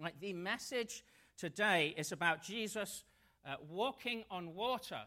Like 0.00 0.18
the 0.18 0.32
message 0.32 1.04
today 1.36 1.94
is 1.96 2.10
about 2.10 2.42
Jesus 2.42 3.04
uh, 3.44 3.56
walking 3.68 4.24
on 4.30 4.54
water. 4.54 5.00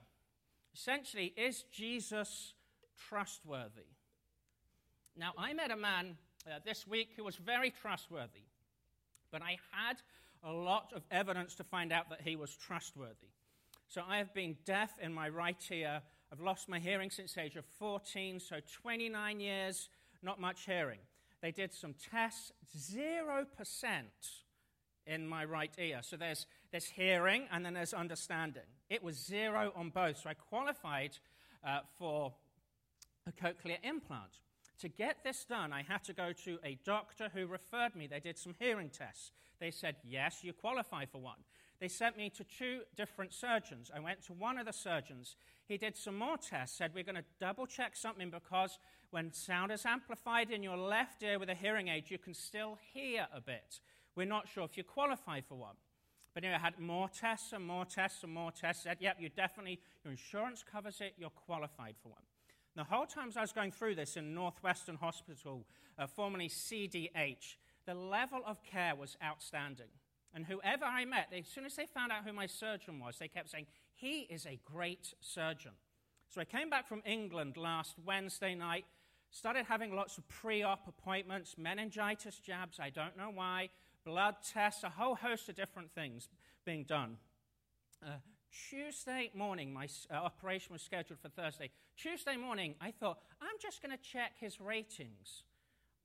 Essentially, 0.75 1.33
is 1.35 1.63
Jesus 1.71 2.54
trustworthy? 3.09 3.87
Now, 5.17 5.31
I 5.37 5.53
met 5.53 5.71
a 5.71 5.75
man 5.75 6.17
uh, 6.45 6.59
this 6.63 6.85
week 6.87 7.09
who 7.15 7.23
was 7.23 7.37
very 7.37 7.71
trustworthy, 7.71 8.45
but 9.31 9.41
I 9.41 9.57
had 9.71 9.97
a 10.44 10.51
lot 10.51 10.92
of 10.96 11.03
evidence 11.10 11.55
to 11.55 11.63
find 11.63 11.91
out 11.91 12.10
that 12.10 12.21
he 12.21 12.35
was 12.35 12.55
trustworthy. 12.55 13.31
So 13.87 14.03
I 14.07 14.17
have 14.17 14.33
been 14.33 14.57
deaf 14.65 14.91
in 15.01 15.13
my 15.13 15.29
right 15.29 15.57
ear. 15.71 16.02
I've 16.31 16.39
lost 16.39 16.70
my 16.70 16.80
hearing 16.80 17.09
since 17.09 17.38
age 17.38 17.55
of 17.55 17.66
14, 17.80 18.39
so 18.39 18.57
29 18.81 19.39
years, 19.39 19.89
not 20.21 20.39
much 20.39 20.66
hearing. 20.66 20.99
They 21.41 21.52
did 21.52 21.73
some 21.73 21.95
tests, 22.12 22.52
0% 22.77 23.45
in 25.05 25.27
my 25.27 25.45
right 25.45 25.73
ear. 25.77 25.99
So 26.02 26.17
there's, 26.17 26.46
there's 26.72 26.86
hearing 26.86 27.48
and 27.52 27.66
then 27.66 27.73
there's 27.73 27.94
understanding. 27.94 28.64
It 28.90 29.04
was 29.04 29.18
zero 29.18 29.72
on 29.76 29.90
both, 29.90 30.18
so 30.18 30.30
I 30.30 30.34
qualified 30.34 31.18
uh, 31.66 31.80
for 31.98 32.34
a 33.27 33.32
cochlear 33.32 33.77
implant. 33.84 34.40
To 34.80 34.90
get 34.90 35.24
this 35.24 35.46
done, 35.46 35.72
I 35.72 35.84
had 35.84 36.04
to 36.05 36.13
go 36.13 36.34
to 36.44 36.58
a 36.63 36.77
doctor 36.84 37.30
who 37.34 37.46
referred 37.48 37.96
me. 37.96 38.08
They 38.08 38.20
did 38.20 38.38
some 38.38 38.55
hearing 38.60 38.90
tests. 38.90 39.32
They 39.60 39.72
said, 39.72 39.96
Yes, 40.04 40.44
you 40.44 40.52
qualify 40.52 41.05
for 41.05 41.22
one. 41.22 41.38
They 41.80 41.88
sent 41.88 42.18
me 42.18 42.30
to 42.32 42.44
two 42.44 42.82
different 42.96 43.34
surgeons. 43.34 43.91
I 43.96 43.99
went 43.99 44.24
to 44.24 44.34
one 44.34 44.58
of 44.58 44.66
the 44.66 44.74
surgeons. 44.74 45.35
He 45.66 45.77
did 45.77 45.96
some 45.96 46.18
more 46.18 46.38
tests, 46.38 46.77
said, 46.77 46.91
We're 46.94 47.04
going 47.04 47.16
to 47.16 47.24
double 47.40 47.66
check 47.66 47.96
something 47.96 48.30
because 48.30 48.77
when 49.12 49.32
sound 49.32 49.72
is 49.72 49.85
amplified 49.85 50.52
in 50.52 50.63
your 50.63 50.77
left 50.77 51.24
ear 51.24 51.40
with 51.40 51.49
a 51.49 51.55
hearing 51.55 51.88
aid, 51.88 52.05
you 52.10 52.18
can 52.18 52.34
still 52.34 52.77
hear 52.94 53.27
a 53.34 53.40
bit. 53.40 53.80
We're 54.16 54.26
not 54.26 54.48
sure 54.48 54.63
if 54.63 54.77
you 54.77 54.84
qualify 54.84 55.41
for 55.41 55.55
one. 55.55 55.76
But 56.34 56.44
anyway, 56.44 56.58
I 56.59 56.66
had 56.66 56.80
more 56.80 57.09
tests 57.09 57.54
and 57.54 57.66
more 57.66 57.85
tests 57.85 58.24
and 58.24 58.34
more 58.34 58.51
tests. 58.51 58.84
Said, 58.84 58.98
Yep, 58.99 59.18
you 59.20 59.29
definitely, 59.29 59.79
your 60.04 60.12
insurance 60.12 60.63
covers 60.63 60.99
it, 61.01 61.13
you're 61.18 61.29
qualified 61.29 61.96
for 62.01 62.10
one. 62.10 62.21
The 62.76 62.84
whole 62.84 63.05
time 63.05 63.32
I 63.35 63.41
was 63.41 63.51
going 63.51 63.71
through 63.71 63.96
this 63.96 64.17
in 64.17 64.33
Northwestern 64.33 64.95
Hospital, 64.95 65.65
uh, 65.99 66.07
formerly 66.07 66.49
CDH, 66.49 67.57
the 67.85 67.93
level 67.93 68.41
of 68.47 68.63
care 68.63 68.95
was 68.95 69.15
outstanding. 69.23 69.89
And 70.33 70.45
whoever 70.45 70.85
I 70.85 71.05
met, 71.05 71.27
as 71.38 71.47
soon 71.47 71.66
as 71.66 71.75
they 71.75 71.85
found 71.85 72.11
out 72.11 72.25
who 72.25 72.33
my 72.33 72.47
surgeon 72.47 72.99
was, 72.99 73.17
they 73.19 73.27
kept 73.27 73.49
saying, 73.49 73.67
He 73.93 74.21
is 74.21 74.47
a 74.47 74.59
great 74.66 75.13
surgeon. 75.21 75.73
So 76.29 76.41
I 76.41 76.45
came 76.45 76.71
back 76.71 76.88
from 76.88 77.03
England 77.05 77.57
last 77.57 77.97
Wednesday 78.03 78.55
night, 78.55 78.85
started 79.29 79.66
having 79.67 79.95
lots 79.95 80.17
of 80.17 80.27
pre 80.27 80.63
op 80.63 80.88
appointments, 80.88 81.55
meningitis 81.59 82.39
jabs, 82.39 82.79
I 82.79 82.89
don't 82.89 83.16
know 83.16 83.29
why, 83.31 83.69
blood 84.05 84.35
tests, 84.53 84.83
a 84.83 84.89
whole 84.89 85.15
host 85.15 85.49
of 85.49 85.55
different 85.55 85.91
things 85.93 86.29
being 86.65 86.83
done. 86.83 87.17
Uh, 88.05 88.09
Tuesday 88.69 89.31
morning, 89.33 89.73
my 89.73 89.87
uh, 90.11 90.15
operation 90.15 90.73
was 90.73 90.81
scheduled 90.81 91.19
for 91.19 91.29
Thursday. 91.29 91.69
Tuesday 91.97 92.37
morning, 92.37 92.75
I 92.79 92.91
thought, 92.91 93.19
I'm 93.41 93.55
just 93.61 93.81
going 93.81 93.95
to 93.95 94.03
check 94.03 94.33
his 94.39 94.59
ratings 94.61 95.43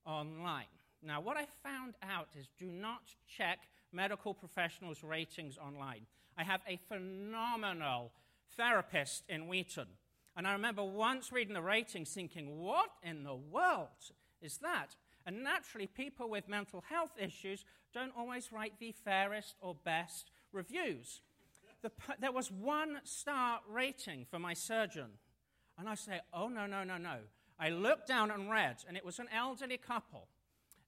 online. 0.06 0.64
Now, 1.02 1.20
what 1.20 1.36
I 1.36 1.46
found 1.62 1.94
out 2.02 2.28
is 2.38 2.48
do 2.58 2.66
not 2.66 3.02
check 3.26 3.58
medical 3.92 4.34
professionals' 4.34 5.02
ratings 5.02 5.58
online. 5.58 6.06
I 6.36 6.44
have 6.44 6.60
a 6.66 6.78
phenomenal 6.88 8.12
therapist 8.56 9.24
in 9.28 9.48
Wheaton. 9.48 9.88
And 10.36 10.46
I 10.46 10.52
remember 10.52 10.84
once 10.84 11.32
reading 11.32 11.54
the 11.54 11.62
ratings 11.62 12.10
thinking, 12.10 12.58
what 12.58 12.90
in 13.02 13.24
the 13.24 13.34
world 13.34 13.88
is 14.40 14.58
that? 14.58 14.94
And 15.28 15.44
naturally, 15.44 15.86
people 15.86 16.28
with 16.28 16.48
mental 16.48 16.82
health 16.88 17.12
issues 17.16 17.64
don't 17.94 18.12
always 18.16 18.50
write 18.50 18.72
the 18.80 18.92
fairest 19.04 19.54
or 19.60 19.76
best 19.84 20.32
reviews 20.52 21.20
the, 21.82 21.90
there 22.20 22.32
was 22.32 22.50
one 22.50 23.00
star 23.04 23.60
rating 23.68 24.26
for 24.30 24.38
my 24.38 24.54
surgeon. 24.54 25.10
And 25.78 25.88
I 25.88 25.94
say, 25.94 26.20
oh, 26.32 26.48
no, 26.48 26.66
no, 26.66 26.84
no, 26.84 26.96
no. 26.96 27.18
I 27.58 27.70
looked 27.70 28.08
down 28.08 28.30
and 28.30 28.50
read, 28.50 28.78
and 28.86 28.96
it 28.96 29.04
was 29.04 29.18
an 29.18 29.28
elderly 29.34 29.78
couple. 29.78 30.28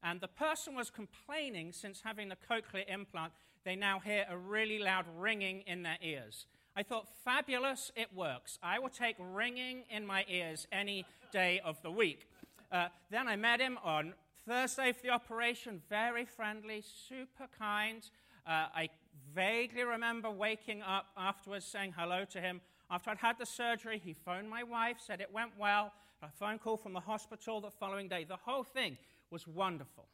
And 0.03 0.21
the 0.21 0.29
person 0.29 0.75
was 0.75 0.91
complaining 0.91 1.73
since 1.73 2.01
having 2.03 2.29
the 2.29 2.37
cochlear 2.37 2.89
implant, 2.89 3.33
they 3.65 3.77
now 3.77 4.01
hear 4.01 4.25
a 4.29 4.37
really 4.37 4.79
loud 4.79 5.05
ringing 5.19 5.63
in 5.67 5.83
their 5.83 5.99
ears. 6.03 6.47
I 6.75 6.83
thought, 6.83 7.09
fabulous, 7.25 7.93
it 7.95 8.09
works. 8.15 8.59
I 8.63 8.79
will 8.79 8.89
take 8.89 9.17
ringing 9.19 9.85
in 9.91 10.07
my 10.07 10.25
ears 10.29 10.67
any 10.73 11.05
day 11.33 11.61
of 11.65 11.81
the 11.83 11.91
week. 11.91 12.29
Uh, 12.73 12.89
then 13.11 13.29
I 13.29 13.37
met 13.37 13.61
him 13.61 13.79
on 13.85 14.15
Thursday 14.47 14.93
for 14.93 15.03
the 15.03 15.11
operation, 15.11 15.83
very 15.89 16.25
friendly, 16.25 16.83
super 17.09 17.47
kind. 17.59 18.03
Uh, 18.47 18.67
I 18.75 18.89
vaguely 19.35 19.83
remember 19.83 20.31
waking 20.31 20.83
up 20.83 21.07
afterwards 21.17 21.67
saying 21.67 21.95
hello 21.97 22.25
to 22.31 22.41
him. 22.41 22.61
After 22.91 23.11
I'd 23.11 23.19
had 23.19 23.39
the 23.39 23.47
surgery, 23.47 24.01
he 24.03 24.15
phoned 24.15 24.49
my 24.49 24.63
wife, 24.63 24.97
said 25.05 25.21
it 25.21 25.33
went 25.33 25.53
well. 25.59 25.93
A 26.23 26.29
phone 26.29 26.59
call 26.59 26.77
from 26.77 26.93
the 26.93 27.01
hospital 27.01 27.61
the 27.61 27.71
following 27.71 28.09
day. 28.09 28.25
The 28.25 28.37
whole 28.37 28.65
thing 28.65 28.99
was 29.31 29.47
wonderful. 29.47 30.07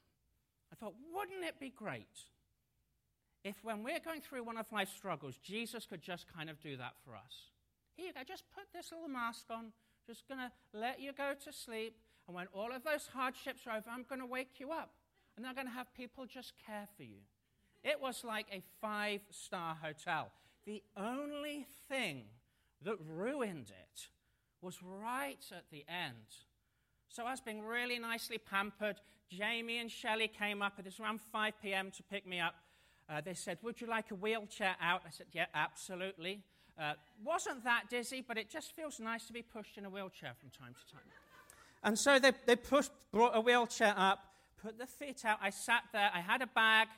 I 0.72 0.76
thought, 0.76 0.94
wouldn't 1.14 1.44
it 1.44 1.58
be 1.58 1.70
great 1.70 2.06
if 3.44 3.62
when 3.62 3.82
we're 3.82 4.00
going 4.00 4.20
through 4.20 4.42
one 4.42 4.58
of 4.58 4.70
life's 4.72 4.92
struggles, 4.92 5.36
Jesus 5.42 5.86
could 5.86 6.02
just 6.02 6.26
kind 6.32 6.50
of 6.50 6.60
do 6.60 6.76
that 6.76 6.94
for 7.04 7.14
us? 7.14 7.50
Here 7.94 8.08
you 8.08 8.12
go, 8.12 8.20
just 8.26 8.44
put 8.54 8.64
this 8.74 8.92
little 8.92 9.08
mask 9.08 9.46
on, 9.50 9.72
just 10.06 10.28
going 10.28 10.40
to 10.40 10.50
let 10.72 11.00
you 11.00 11.12
go 11.12 11.32
to 11.44 11.52
sleep. 11.52 11.96
And 12.26 12.34
when 12.34 12.46
all 12.52 12.72
of 12.72 12.82
those 12.84 13.08
hardships 13.12 13.62
are 13.66 13.76
over, 13.76 13.90
I'm 13.90 14.04
going 14.08 14.20
to 14.20 14.26
wake 14.26 14.58
you 14.58 14.72
up. 14.72 14.90
And 15.36 15.46
I'm 15.46 15.54
going 15.54 15.66
to 15.66 15.72
have 15.72 15.92
people 15.94 16.26
just 16.26 16.54
care 16.66 16.88
for 16.96 17.02
you. 17.02 17.20
It 17.84 18.00
was 18.00 18.24
like 18.24 18.46
a 18.52 18.62
five 18.80 19.20
star 19.30 19.76
hotel. 19.80 20.30
The 20.64 20.82
only 20.96 21.66
thing 21.88 22.24
that 22.82 22.96
ruined 23.08 23.70
it 23.70 24.08
was 24.60 24.78
right 24.82 25.44
at 25.52 25.64
the 25.70 25.84
end. 25.88 26.26
So 27.08 27.24
I 27.24 27.30
was 27.30 27.40
being 27.40 27.62
really 27.62 27.98
nicely 27.98 28.38
pampered. 28.38 28.96
Jamie 29.30 29.78
and 29.78 29.90
Shelley 29.90 30.28
came 30.28 30.62
up, 30.62 30.84
was 30.84 31.00
around 31.00 31.20
5 31.20 31.54
p.m. 31.62 31.90
to 31.92 32.02
pick 32.02 32.26
me 32.26 32.40
up. 32.40 32.54
Uh, 33.08 33.20
they 33.20 33.34
said, 33.34 33.58
Would 33.62 33.80
you 33.80 33.86
like 33.86 34.10
a 34.10 34.14
wheelchair 34.14 34.74
out? 34.80 35.02
I 35.06 35.10
said, 35.10 35.26
Yeah, 35.32 35.46
absolutely. 35.54 36.42
Uh, 36.78 36.92
wasn't 37.24 37.64
that 37.64 37.84
dizzy, 37.88 38.22
but 38.26 38.36
it 38.36 38.50
just 38.50 38.74
feels 38.74 39.00
nice 39.00 39.26
to 39.26 39.32
be 39.32 39.42
pushed 39.42 39.78
in 39.78 39.86
a 39.86 39.90
wheelchair 39.90 40.32
from 40.38 40.50
time 40.50 40.74
to 40.74 40.92
time. 40.92 41.06
And 41.82 41.98
so 41.98 42.18
they, 42.18 42.32
they 42.46 42.56
pushed, 42.56 42.90
brought 43.12 43.36
a 43.36 43.40
wheelchair 43.40 43.94
up, 43.96 44.20
put 44.62 44.78
the 44.78 44.86
feet 44.86 45.24
out. 45.24 45.38
I 45.40 45.50
sat 45.50 45.84
there, 45.92 46.10
I 46.12 46.20
had 46.20 46.42
a 46.42 46.46
bag, 46.46 46.88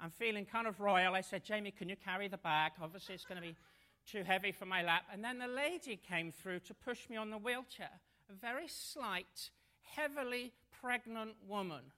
I'm 0.00 0.10
feeling 0.10 0.44
kind 0.44 0.66
of 0.66 0.80
royal. 0.80 1.14
I 1.14 1.20
said, 1.20 1.44
Jamie, 1.44 1.70
can 1.70 1.88
you 1.88 1.96
carry 1.96 2.26
the 2.26 2.38
bag? 2.38 2.72
Obviously, 2.82 3.14
it's 3.14 3.24
going 3.24 3.40
to 3.40 3.46
be 3.46 3.56
too 4.04 4.24
heavy 4.24 4.50
for 4.50 4.66
my 4.66 4.82
lap. 4.82 5.04
And 5.12 5.22
then 5.22 5.38
the 5.38 5.46
lady 5.46 5.96
came 5.96 6.32
through 6.32 6.58
to 6.60 6.74
push 6.74 7.08
me 7.08 7.16
on 7.16 7.30
the 7.30 7.38
wheelchair. 7.38 8.00
A 8.28 8.32
very 8.34 8.66
slight, 8.66 9.50
heavily 9.82 10.52
pregnant 10.80 11.34
woman. 11.46 11.92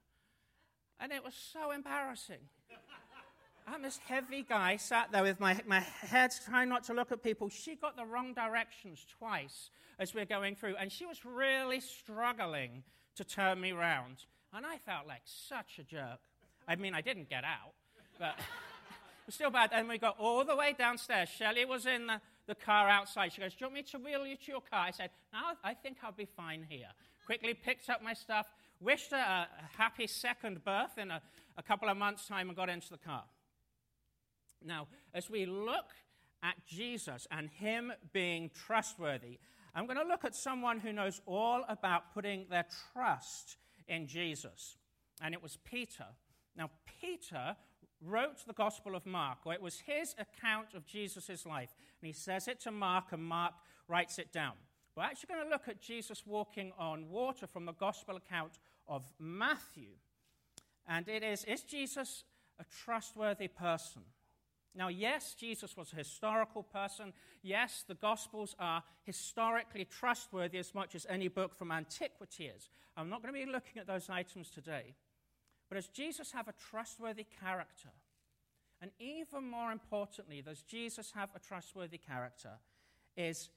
And 1.01 1.13
it 1.13 1.25
was 1.25 1.35
so 1.35 1.71
embarrassing. 1.71 2.41
I'm 3.67 3.83
this 3.83 3.99
heavy 4.07 4.43
guy 4.43 4.77
sat 4.77 5.11
there 5.11 5.23
with 5.23 5.41
my, 5.41 5.59
my 5.67 5.81
head 5.81 6.33
trying 6.45 6.69
not 6.69 6.85
to 6.85 6.95
look 6.95 7.13
at 7.13 7.23
people. 7.23 7.49
She 7.49 7.77
got 7.77 7.97
the 7.97 8.05
wrong 8.05 8.35
directions 8.35 9.07
twice 9.19 9.71
as 9.99 10.13
we 10.13 10.21
we're 10.21 10.27
going 10.27 10.55
through, 10.55 10.77
and 10.77 10.93
she 10.93 11.07
was 11.07 11.25
really 11.25 11.81
struggling 11.81 12.83
to 13.17 13.25
turn 13.25 13.61
me 13.61 13.73
round. 13.73 14.27
And 14.53 14.67
I 14.67 14.79
felt 14.79 15.07
like 15.07 15.23
such 15.25 15.79
a 15.79 15.83
jerk. 15.83 16.21
I 16.69 16.77
mean, 16.77 16.95
I 16.95 17.01
didn't 17.01 17.31
get 17.31 17.45
out, 17.45 17.73
but 18.19 18.35
it 18.39 19.27
was 19.27 19.35
still 19.35 19.51
bad. 19.51 19.71
And 19.73 19.89
we 19.89 19.99
got 19.99 20.17
all 20.19 20.45
the 20.45 20.57
way 20.57 20.75
downstairs. 20.77 21.31
Shelley 21.31 21.65
was 21.65 21.87
in 21.87 22.07
the, 22.07 22.21
the 22.47 22.55
car 22.55 22.89
outside. 22.89 23.33
She 23.33 23.41
goes, 23.41 23.53
Do 23.53 23.59
you 23.61 23.67
want 23.67 23.75
me 23.75 23.83
to 23.83 23.99
wheel 23.99 24.27
you 24.27 24.37
to 24.37 24.53
your 24.53 24.61
car? 24.61 24.87
I 24.87 24.91
said, 24.91 25.11
No, 25.33 25.41
I 25.63 25.73
think 25.75 25.99
I'll 26.03 26.13
be 26.13 26.27
fine 26.37 26.67
here. 26.69 26.89
Quickly 27.25 27.55
picked 27.55 27.89
up 27.89 28.03
my 28.03 28.13
stuff, 28.13 28.47
wished 28.81 29.13
her 29.13 29.17
a, 29.17 29.49
happy 29.79 30.07
second 30.07 30.63
birth 30.65 30.99
in 30.99 31.11
a, 31.11 31.23
a 31.57 31.63
couple 31.63 31.89
of 31.89 31.97
months' 31.97 32.29
time, 32.29 32.49
and 32.49 32.57
got 32.57 32.69
into 32.69 32.91
the 32.91 32.99
car. 32.99 33.25
Now, 34.65 34.89
as 35.13 35.31
we 35.31 35.47
look 35.47 35.93
at 36.43 36.55
Jesus 36.67 37.27
and 37.31 37.49
him 37.49 37.93
being 38.13 38.51
trustworthy, 38.67 39.39
I'm 39.75 39.87
going 39.87 39.99
to 39.99 40.07
look 40.07 40.25
at 40.25 40.35
someone 40.35 40.79
who 40.79 40.93
knows 40.93 41.21
all 41.27 41.65
about 41.69 42.15
putting 42.15 42.47
their 42.49 42.67
trust 42.93 43.57
in 43.89 44.07
Jesus. 44.07 44.77
And 45.21 45.35
it 45.35 45.43
was 45.43 45.59
Peter. 45.65 46.07
Now, 46.57 46.71
Peter 47.01 47.57
wrote 48.01 48.47
the 48.47 48.53
Gospel 48.53 48.95
of 48.95 49.07
Mark, 49.07 49.39
or 49.45 49.55
it 49.55 49.63
was 49.63 49.81
his 49.81 50.15
account 50.19 50.75
of 50.75 50.87
Jesus' 50.87 51.47
life. 51.47 51.75
And 52.01 52.07
he 52.07 52.13
says 52.13 52.49
it 52.49 52.61
to 52.61 52.71
Mark, 52.71 53.13
and 53.13 53.25
Mark 53.25 53.55
writes 53.89 54.19
it 54.19 54.33
down. 54.33 54.53
We're 54.97 55.05
actually 55.05 55.35
going 55.35 55.45
to 55.45 55.51
look 55.51 55.69
at 55.69 55.81
Jesus 55.81 56.23
walking 56.25 56.73
on 56.79 57.09
water 57.09 57.47
from 57.47 57.65
the 57.65 57.73
Gospel 57.73 58.17
account 58.17 58.59
of 58.87 59.03
Matthew. 59.19 59.91
And 60.87 61.09
it 61.09 61.23
is 61.23 61.45
Is 61.45 61.63
Jesus 61.63 62.25
a 62.61 62.65
trustworthy 62.85 63.49
person? 63.49 64.03
Now, 64.77 64.89
yes, 64.89 65.35
Jesus 65.35 65.77
was 65.77 65.93
a 65.93 65.97
historical 65.97 66.63
person. 66.63 67.13
Yes, 67.43 67.85
the 67.87 67.95
Gospels 67.95 68.57
are 68.59 68.83
historically 69.05 69.85
trustworthy 69.85 70.59
as 70.59 70.75
much 70.75 70.95
as 70.95 71.07
any 71.09 71.29
book 71.29 71.55
from 71.55 71.71
antiquity 71.71 72.47
is. 72.47 72.69
I'm 72.97 73.09
not 73.09 73.23
going 73.23 73.33
to 73.33 73.47
be 73.47 73.51
looking 73.51 73.81
at 73.81 73.87
those 73.87 74.11
items 74.11 74.51
today. 74.51 74.95
But 75.69 75.77
does 75.77 75.89
Jesus 75.89 76.33
have 76.33 76.49
a 76.49 76.55
trustworthy 76.71 77.27
character? 77.41 77.91
and 78.85 78.93
even 78.99 79.49
more 79.49 79.73
importantly, 79.73 80.43
does 80.43 80.61
Jesus 80.61 81.11
have 81.15 81.31
a 81.35 81.39
trustworthy 81.39 81.97
character? 81.97 82.51
Is 83.17 83.49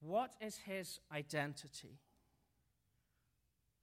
what 0.00 0.32
is 0.40 0.56
his 0.64 0.98
identity? 1.12 1.98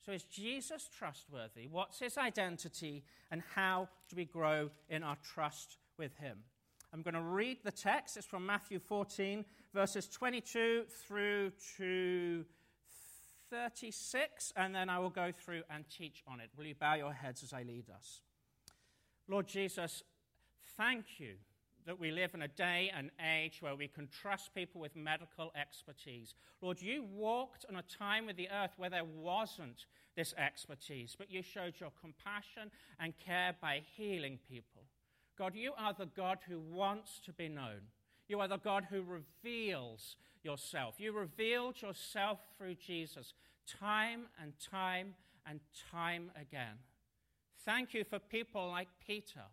So, 0.03 0.11
is 0.11 0.23
Jesus 0.23 0.89
trustworthy? 0.97 1.67
What's 1.69 1.99
his 1.99 2.17
identity? 2.17 3.03
And 3.29 3.43
how 3.53 3.87
do 4.09 4.15
we 4.15 4.25
grow 4.25 4.71
in 4.89 5.03
our 5.03 5.17
trust 5.17 5.77
with 5.95 6.15
him? 6.15 6.39
I'm 6.91 7.03
going 7.03 7.13
to 7.13 7.21
read 7.21 7.57
the 7.63 7.71
text. 7.71 8.17
It's 8.17 8.25
from 8.25 8.45
Matthew 8.45 8.79
14, 8.79 9.45
verses 9.73 10.07
22 10.07 10.85
through 11.05 11.51
to 11.77 12.45
36, 13.51 14.53
and 14.55 14.73
then 14.73 14.89
I 14.89 14.97
will 14.99 15.11
go 15.11 15.31
through 15.31 15.61
and 15.69 15.85
teach 15.89 16.23
on 16.27 16.39
it. 16.39 16.49
Will 16.57 16.65
you 16.65 16.75
bow 16.75 16.95
your 16.95 17.13
heads 17.13 17.43
as 17.43 17.53
I 17.53 17.61
lead 17.63 17.85
us? 17.95 18.21
Lord 19.27 19.47
Jesus, 19.47 20.03
thank 20.77 21.19
you 21.19 21.35
that 21.85 21.99
we 21.99 22.11
live 22.11 22.33
in 22.33 22.41
a 22.41 22.47
day 22.47 22.91
and 22.95 23.11
age 23.23 23.61
where 23.61 23.75
we 23.75 23.87
can 23.87 24.07
trust 24.07 24.53
people 24.53 24.81
with 24.81 24.95
medical 24.95 25.51
expertise. 25.59 26.33
Lord, 26.61 26.81
you 26.81 27.03
walked 27.03 27.65
on 27.69 27.75
a 27.75 27.83
time 27.83 28.25
with 28.25 28.35
the 28.35 28.49
earth 28.49 28.73
where 28.77 28.89
there 28.89 29.05
wasn't 29.05 29.85
this 30.15 30.33
expertise, 30.37 31.15
but 31.17 31.31
you 31.31 31.41
showed 31.41 31.79
your 31.79 31.91
compassion 32.01 32.71
and 32.99 33.13
care 33.17 33.55
by 33.61 33.81
healing 33.95 34.39
people. 34.49 34.83
God, 35.39 35.55
you 35.55 35.71
are 35.77 35.93
the 35.93 36.05
God 36.05 36.39
who 36.49 36.59
wants 36.59 37.21
to 37.25 37.31
be 37.31 37.47
known. 37.47 37.87
You 38.27 38.41
are 38.41 38.47
the 38.49 38.57
God 38.57 38.87
who 38.89 39.01
reveals 39.01 40.17
yourself. 40.43 40.95
You 40.97 41.13
revealed 41.13 41.81
yourself 41.81 42.39
through 42.57 42.75
Jesus 42.75 43.33
time 43.65 44.23
and 44.41 44.51
time 44.59 45.15
and 45.47 45.61
time 45.91 46.29
again. 46.35 46.75
Thank 47.63 47.93
you 47.93 48.03
for 48.03 48.19
people 48.19 48.67
like 48.67 48.89
Peter 49.07 49.45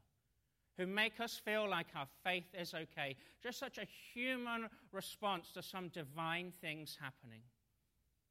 who 0.77 0.87
make 0.87 1.21
us 1.21 1.41
feel 1.43 1.69
like 1.69 1.87
our 1.95 2.09
faith 2.25 2.53
is 2.59 2.75
okay. 2.75 3.17
Just 3.43 3.59
such 3.59 3.79
a 3.79 3.87
human 4.13 4.69
response 4.93 5.53
to 5.53 5.63
some 5.63 5.89
divine 5.89 6.53
things 6.61 6.99
happening. 7.01 7.41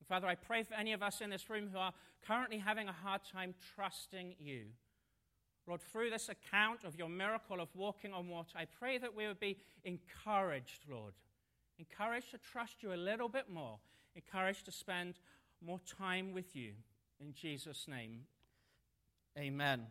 Father, 0.07 0.27
I 0.27 0.35
pray 0.35 0.61
for 0.61 0.75
any 0.75 0.93
of 0.93 1.01
us 1.01 1.21
in 1.21 1.31
this 1.31 1.49
room 1.49 1.69
who 1.71 1.79
are 1.79 1.93
currently 2.27 2.59
having 2.59 2.87
a 2.87 2.91
hard 2.91 3.21
time 3.31 3.55
trusting 3.75 4.35
you. 4.39 4.65
Lord, 5.67 5.81
through 5.81 6.11
this 6.11 6.29
account 6.29 6.83
of 6.83 6.95
your 6.95 7.09
miracle 7.09 7.59
of 7.59 7.69
walking 7.75 8.13
on 8.13 8.27
water, 8.27 8.51
I 8.55 8.65
pray 8.65 8.97
that 8.99 9.15
we 9.15 9.25
would 9.27 9.39
be 9.39 9.57
encouraged, 9.83 10.85
Lord. 10.89 11.13
Encouraged 11.79 12.31
to 12.31 12.37
trust 12.37 12.83
you 12.83 12.93
a 12.93 12.95
little 12.95 13.29
bit 13.29 13.49
more. 13.49 13.79
Encouraged 14.15 14.65
to 14.65 14.71
spend 14.71 15.15
more 15.65 15.79
time 15.97 16.33
with 16.33 16.55
you. 16.55 16.73
In 17.19 17.33
Jesus' 17.33 17.87
name, 17.87 18.21
amen. 19.37 19.87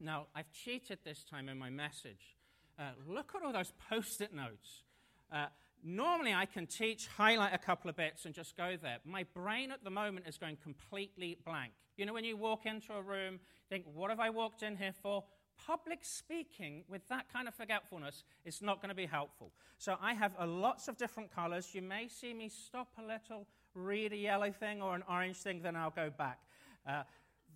Now, 0.00 0.26
I've 0.34 0.50
cheated 0.52 0.98
this 1.04 1.24
time 1.24 1.48
in 1.48 1.58
my 1.58 1.68
message. 1.68 2.36
Uh, 2.78 2.92
look 3.06 3.32
at 3.34 3.42
all 3.42 3.52
those 3.52 3.72
post 3.90 4.20
it 4.22 4.32
notes. 4.32 4.84
Uh, 5.30 5.46
normally, 5.84 6.34
I 6.34 6.46
can 6.46 6.66
teach, 6.66 7.06
highlight 7.06 7.54
a 7.54 7.58
couple 7.58 7.90
of 7.90 7.96
bits, 7.96 8.24
and 8.24 8.34
just 8.34 8.56
go 8.56 8.76
there. 8.80 8.98
My 9.04 9.24
brain 9.34 9.70
at 9.70 9.84
the 9.84 9.90
moment 9.90 10.26
is 10.28 10.38
going 10.38 10.56
completely 10.62 11.38
blank. 11.44 11.72
You 11.96 12.06
know, 12.06 12.12
when 12.12 12.24
you 12.24 12.36
walk 12.36 12.66
into 12.66 12.92
a 12.92 13.02
room, 13.02 13.40
think, 13.68 13.84
what 13.92 14.10
have 14.10 14.20
I 14.20 14.30
walked 14.30 14.62
in 14.62 14.76
here 14.76 14.94
for? 15.02 15.24
Public 15.66 15.98
speaking 16.02 16.84
with 16.88 17.06
that 17.08 17.32
kind 17.32 17.46
of 17.46 17.54
forgetfulness 17.54 18.24
is 18.44 18.62
not 18.62 18.80
going 18.80 18.88
to 18.88 18.94
be 18.94 19.06
helpful. 19.06 19.52
So 19.78 19.96
I 20.00 20.14
have 20.14 20.32
lots 20.44 20.88
of 20.88 20.96
different 20.96 21.34
colors. 21.34 21.74
You 21.74 21.82
may 21.82 22.08
see 22.08 22.32
me 22.32 22.48
stop 22.48 22.88
a 22.98 23.02
little, 23.02 23.46
read 23.74 24.12
a 24.12 24.16
yellow 24.16 24.50
thing 24.50 24.80
or 24.80 24.94
an 24.94 25.02
orange 25.08 25.36
thing, 25.36 25.60
then 25.62 25.76
I'll 25.76 25.90
go 25.90 26.10
back. 26.10 26.40
Uh, 26.86 27.02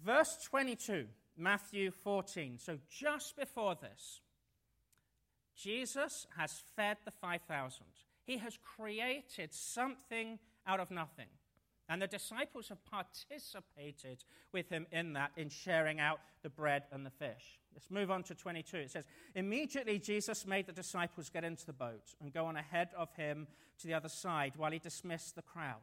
verse 0.05 0.37
22. 0.45 1.07
Matthew 1.37 1.91
14. 1.91 2.59
So 2.59 2.79
just 2.89 3.37
before 3.37 3.75
this, 3.75 4.21
Jesus 5.57 6.27
has 6.37 6.63
fed 6.77 6.99
the 7.05 7.11
5,000. 7.11 7.85
He 8.25 8.39
has 8.39 8.59
created 8.77 9.53
something 9.53 10.39
out 10.67 10.81
of 10.81 10.91
nothing. 10.91 11.27
And 11.89 12.01
the 12.01 12.07
disciples 12.07 12.69
have 12.71 12.83
participated 12.87 14.25
with 14.53 14.71
him 14.71 14.87
in 14.91 15.13
that, 15.13 15.33
in 15.37 15.51
sharing 15.51 16.01
out 16.01 16.21
the 16.43 16.49
bread 16.49 16.85
and 16.91 17.05
the 17.05 17.11
fish. 17.11 17.61
Let's 17.75 17.91
move 17.91 18.11
on 18.11 18.23
to 18.25 18.35
22. 18.35 18.77
It 18.79 18.91
says, 18.91 19.05
Immediately 19.35 19.99
Jesus 19.99 20.47
made 20.47 20.67
the 20.67 20.73
disciples 20.73 21.29
get 21.29 21.45
into 21.45 21.67
the 21.67 21.75
boat 21.75 22.15
and 22.23 22.33
go 22.33 22.47
on 22.47 22.57
ahead 22.57 22.89
of 22.97 23.13
him 23.15 23.47
to 23.81 23.87
the 23.87 23.95
other 23.95 24.09
side 24.09 24.55
while 24.57 24.71
he 24.71 24.79
dismissed 24.79 25.35
the 25.35 25.43
crowd. 25.43 25.83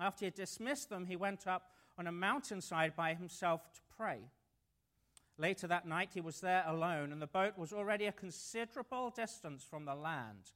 After 0.00 0.24
he 0.24 0.30
dismissed 0.30 0.90
them, 0.90 1.06
he 1.06 1.16
went 1.16 1.46
up 1.46 1.70
on 1.98 2.08
a 2.08 2.12
mountainside 2.12 2.96
by 2.96 3.14
himself 3.14 3.72
to 3.74 3.80
pray. 3.96 4.18
Later 5.38 5.66
that 5.66 5.86
night, 5.86 6.10
he 6.14 6.20
was 6.20 6.40
there 6.40 6.64
alone, 6.66 7.12
and 7.12 7.20
the 7.20 7.26
boat 7.26 7.58
was 7.58 7.72
already 7.72 8.06
a 8.06 8.12
considerable 8.12 9.10
distance 9.10 9.62
from 9.62 9.84
the 9.84 9.94
land, 9.94 10.52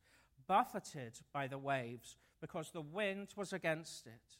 buffeted 0.50 1.12
by 1.32 1.46
the 1.46 1.58
waves, 1.58 2.16
because 2.40 2.72
the 2.72 2.80
wind 2.80 3.28
was 3.36 3.52
against 3.52 4.08
it. 4.08 4.38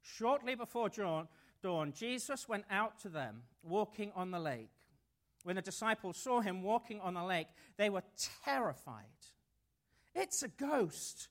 Shortly 0.00 0.56
before 0.56 0.88
dawn, 0.88 1.92
Jesus 1.92 2.48
went 2.48 2.64
out 2.68 2.98
to 3.02 3.08
them, 3.08 3.42
walking 3.62 4.10
on 4.16 4.32
the 4.32 4.40
lake. 4.40 4.74
When 5.44 5.54
the 5.54 5.62
disciples 5.62 6.16
saw 6.16 6.40
him 6.40 6.64
walking 6.64 7.00
on 7.00 7.14
the 7.14 7.22
lake, 7.22 7.46
they 7.76 7.88
were 7.88 8.02
terrified. 8.44 9.04
It's 10.12 10.42
a 10.42 10.48
ghost, 10.48 11.28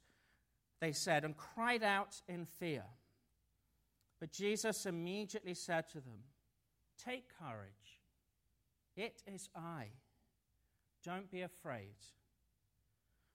they 0.79 0.93
said, 0.93 1.25
and 1.25 1.35
cried 1.35 1.83
out 1.83 2.21
in 2.29 2.45
fear. 2.45 2.85
But 4.21 4.31
Jesus 4.31 4.85
immediately 4.85 5.53
said 5.53 5.89
to 5.89 5.99
them, 5.99 6.23
Take 6.97 7.25
courage. 7.37 7.99
It 8.95 9.21
is 9.27 9.49
I. 9.53 9.87
Don't 11.03 11.29
be 11.29 11.41
afraid. 11.41 11.97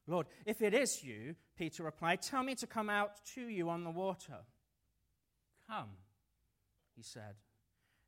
Lord, 0.07 0.27
if 0.45 0.63
it 0.63 0.73
is 0.73 1.03
you, 1.03 1.35
Peter 1.57 1.83
replied, 1.83 2.23
tell 2.23 2.43
me 2.43 2.55
to 2.57 2.67
come 2.67 2.89
out 2.89 3.13
to 3.35 3.43
you 3.43 3.69
on 3.71 3.85
the 3.85 3.91
water. 3.91 4.39
Come, 5.69 5.91
he 6.95 7.03
said. 7.03 7.35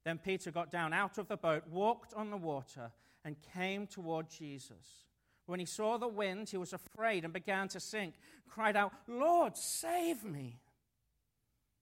Then 0.04 0.18
Peter 0.18 0.50
got 0.50 0.70
down 0.70 0.92
out 0.92 1.18
of 1.18 1.28
the 1.28 1.36
boat, 1.36 1.64
walked 1.68 2.14
on 2.14 2.30
the 2.30 2.36
water, 2.36 2.92
and 3.24 3.36
came 3.52 3.86
toward 3.86 4.30
Jesus. 4.30 5.04
When 5.46 5.60
he 5.60 5.66
saw 5.66 5.96
the 5.96 6.08
wind, 6.08 6.50
he 6.50 6.56
was 6.56 6.72
afraid 6.72 7.24
and 7.24 7.32
began 7.32 7.68
to 7.68 7.80
sink, 7.80 8.14
cried 8.48 8.76
out, 8.76 8.92
Lord, 9.08 9.56
save 9.56 10.22
me. 10.22 10.60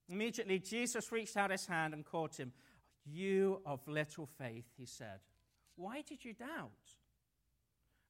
Immediately, 0.08 0.60
Jesus 0.60 1.12
reached 1.12 1.36
out 1.36 1.50
his 1.50 1.66
hand 1.66 1.92
and 1.92 2.04
caught 2.04 2.36
him. 2.36 2.52
You 3.04 3.60
of 3.66 3.86
little 3.86 4.26
faith, 4.38 4.66
he 4.78 4.86
said. 4.86 5.20
Why 5.76 6.02
did 6.02 6.24
you 6.24 6.32
doubt? 6.32 6.70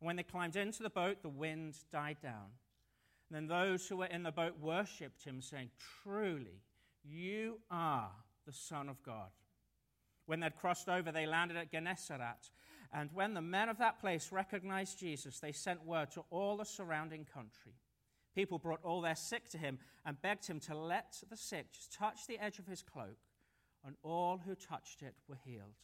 When 0.01 0.17
they 0.17 0.23
climbed 0.23 0.57
into 0.57 0.83
the 0.83 0.91
boat, 0.91 1.23
the 1.23 1.29
wind 1.29 1.77
died 1.91 2.19
down. 2.23 2.51
And 3.29 3.37
then 3.37 3.47
those 3.47 3.87
who 3.89 3.97
were 3.97 4.07
in 4.07 4.23
the 4.23 4.31
boat 4.31 4.55
worshipped 4.61 5.25
him, 5.25 5.41
saying, 5.41 5.71
Truly, 6.03 6.63
you 7.05 7.61
are 7.71 8.11
the 8.47 8.53
Son 8.53 8.89
of 8.89 9.03
God. 9.03 9.31
When 10.27 10.41
they'd 10.41 10.57
crossed 10.57 10.89
over, 10.89 11.11
they 11.11 11.27
landed 11.27 11.57
at 11.57 11.71
Gennesaret. 11.71 12.51
And 12.93 13.11
when 13.13 13.35
the 13.35 13.43
men 13.43 13.69
of 13.69 13.79
that 13.79 14.01
place 14.01 14.31
recognized 14.31 14.99
Jesus, 14.99 15.41
they 15.41 15.53
sent 15.53 15.85
word 15.85 16.11
to 16.13 16.25
all 16.31 16.57
the 16.57 16.65
surrounding 16.65 17.25
country. 17.25 17.75
People 18.35 18.59
brought 18.59 18.85
all 18.85 19.01
their 19.01 19.15
sick 19.17 19.49
to 19.51 19.59
him 19.59 19.79
and 20.05 20.21
begged 20.21 20.47
him 20.47 20.61
to 20.61 20.77
let 20.77 21.23
the 21.29 21.37
sick 21.37 21.73
just 21.73 21.93
touch 21.93 22.27
the 22.27 22.39
edge 22.39 22.59
of 22.59 22.67
his 22.67 22.83
cloak, 22.83 23.17
and 23.85 23.97
all 24.03 24.43
who 24.45 24.55
touched 24.55 25.03
it 25.03 25.15
were 25.29 25.39
healed. 25.45 25.75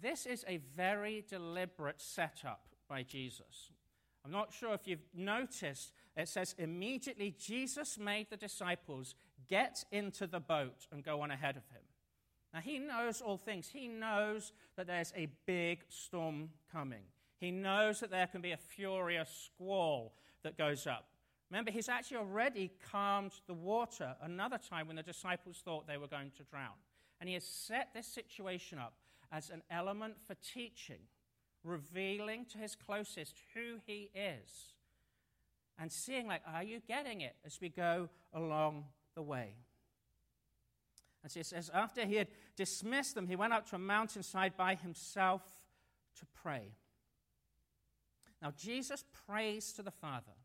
This 0.00 0.26
is 0.26 0.44
a 0.48 0.58
very 0.76 1.24
deliberate 1.28 2.00
setup 2.00 2.66
by 2.88 3.02
Jesus. 3.02 3.70
I'm 4.24 4.32
not 4.32 4.52
sure 4.52 4.74
if 4.74 4.86
you've 4.86 5.06
noticed, 5.14 5.92
it 6.16 6.28
says 6.28 6.54
immediately 6.58 7.34
Jesus 7.38 7.98
made 7.98 8.30
the 8.30 8.36
disciples 8.36 9.14
get 9.48 9.84
into 9.92 10.26
the 10.26 10.40
boat 10.40 10.86
and 10.90 11.04
go 11.04 11.20
on 11.20 11.30
ahead 11.30 11.56
of 11.56 11.66
him. 11.68 11.82
Now, 12.52 12.60
he 12.60 12.78
knows 12.78 13.20
all 13.20 13.36
things. 13.36 13.68
He 13.68 13.88
knows 13.88 14.52
that 14.76 14.86
there's 14.86 15.12
a 15.16 15.28
big 15.44 15.80
storm 15.88 16.50
coming. 16.72 17.02
He 17.38 17.50
knows 17.50 18.00
that 18.00 18.10
there 18.10 18.28
can 18.28 18.40
be 18.40 18.52
a 18.52 18.56
furious 18.56 19.50
squall 19.52 20.14
that 20.44 20.56
goes 20.56 20.86
up. 20.86 21.08
Remember, 21.50 21.70
he's 21.70 21.88
actually 21.88 22.18
already 22.18 22.70
calmed 22.90 23.32
the 23.46 23.54
water 23.54 24.14
another 24.22 24.58
time 24.58 24.86
when 24.86 24.96
the 24.96 25.02
disciples 25.02 25.60
thought 25.64 25.86
they 25.86 25.98
were 25.98 26.06
going 26.06 26.30
to 26.36 26.44
drown. 26.44 26.74
And 27.20 27.28
he 27.28 27.34
has 27.34 27.44
set 27.44 27.88
this 27.92 28.06
situation 28.06 28.78
up 28.78 28.94
as 29.34 29.50
an 29.50 29.62
element 29.68 30.14
for 30.26 30.34
teaching, 30.34 31.00
revealing 31.64 32.46
to 32.52 32.58
his 32.58 32.76
closest 32.76 33.34
who 33.54 33.78
he 33.84 34.10
is, 34.14 34.74
and 35.76 35.90
seeing, 35.90 36.28
like, 36.28 36.42
are 36.46 36.62
you 36.62 36.80
getting 36.86 37.20
it 37.20 37.34
as 37.44 37.60
we 37.60 37.68
go 37.68 38.08
along 38.32 38.84
the 39.16 39.22
way? 39.22 39.56
And 41.24 41.32
so 41.32 41.40
it 41.40 41.46
says, 41.46 41.68
after 41.74 42.06
he 42.06 42.14
had 42.14 42.28
dismissed 42.54 43.16
them, 43.16 43.26
he 43.26 43.34
went 43.34 43.52
up 43.52 43.68
to 43.70 43.76
a 43.76 43.78
mountainside 43.78 44.56
by 44.56 44.76
himself 44.76 45.42
to 46.20 46.26
pray. 46.32 46.76
Now, 48.40 48.52
Jesus 48.56 49.04
prays 49.26 49.72
to 49.72 49.82
the 49.82 49.90
Father. 49.90 50.36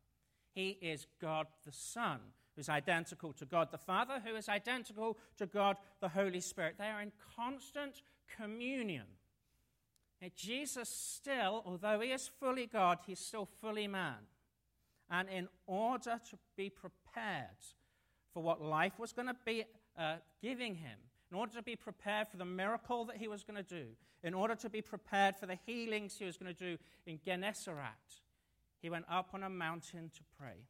He 0.52 0.70
is 0.80 1.06
God 1.20 1.46
the 1.64 1.72
Son, 1.72 2.18
who's 2.56 2.68
identical 2.68 3.32
to 3.34 3.44
God 3.44 3.70
the 3.70 3.78
Father, 3.78 4.20
who 4.24 4.34
is 4.34 4.48
identical 4.48 5.16
to 5.36 5.46
God 5.46 5.76
the 6.00 6.08
Holy 6.08 6.40
Spirit. 6.40 6.74
They 6.76 6.86
are 6.88 7.02
in 7.02 7.12
constant 7.36 8.02
communion. 8.36 9.06
Jesus 10.36 10.88
still, 10.88 11.62
although 11.64 12.00
he 12.00 12.10
is 12.10 12.30
fully 12.40 12.66
God, 12.66 12.98
he's 13.06 13.18
still 13.18 13.48
fully 13.60 13.86
man. 13.86 14.26
And 15.10 15.28
in 15.28 15.48
order 15.66 16.20
to 16.30 16.38
be 16.56 16.68
prepared 16.68 17.56
for 18.32 18.42
what 18.42 18.60
life 18.60 18.98
was 18.98 19.12
going 19.12 19.28
to 19.28 19.36
be 19.44 19.64
uh, 19.98 20.16
giving 20.42 20.76
him, 20.76 20.98
in 21.30 21.36
order 21.36 21.52
to 21.54 21.62
be 21.62 21.76
prepared 21.76 22.28
for 22.28 22.36
the 22.36 22.44
miracle 22.44 23.04
that 23.06 23.16
he 23.16 23.28
was 23.28 23.42
going 23.42 23.56
to 23.56 23.62
do, 23.62 23.86
in 24.22 24.34
order 24.34 24.54
to 24.54 24.68
be 24.68 24.82
prepared 24.82 25.36
for 25.36 25.46
the 25.46 25.58
healings 25.66 26.16
he 26.18 26.26
was 26.26 26.36
going 26.36 26.54
to 26.54 26.76
do 26.76 26.76
in 27.06 27.18
Gennesaret, 27.24 28.20
he 28.82 28.90
went 28.90 29.06
up 29.10 29.30
on 29.32 29.42
a 29.42 29.50
mountain 29.50 30.10
to 30.14 30.22
pray. 30.38 30.66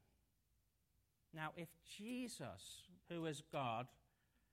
Now, 1.35 1.51
if 1.57 1.69
Jesus, 1.99 2.83
who 3.09 3.27
is 3.27 3.43
God, 3.53 3.87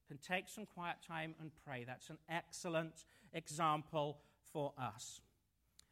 can 0.08 0.18
take 0.18 0.50
some 0.50 0.66
quiet 0.66 0.98
time 1.08 1.36
and 1.40 1.52
pray, 1.66 1.84
that's 1.86 2.10
an 2.10 2.18
excellent 2.30 3.06
example 3.34 4.20
for 4.52 4.74
us. 4.78 5.22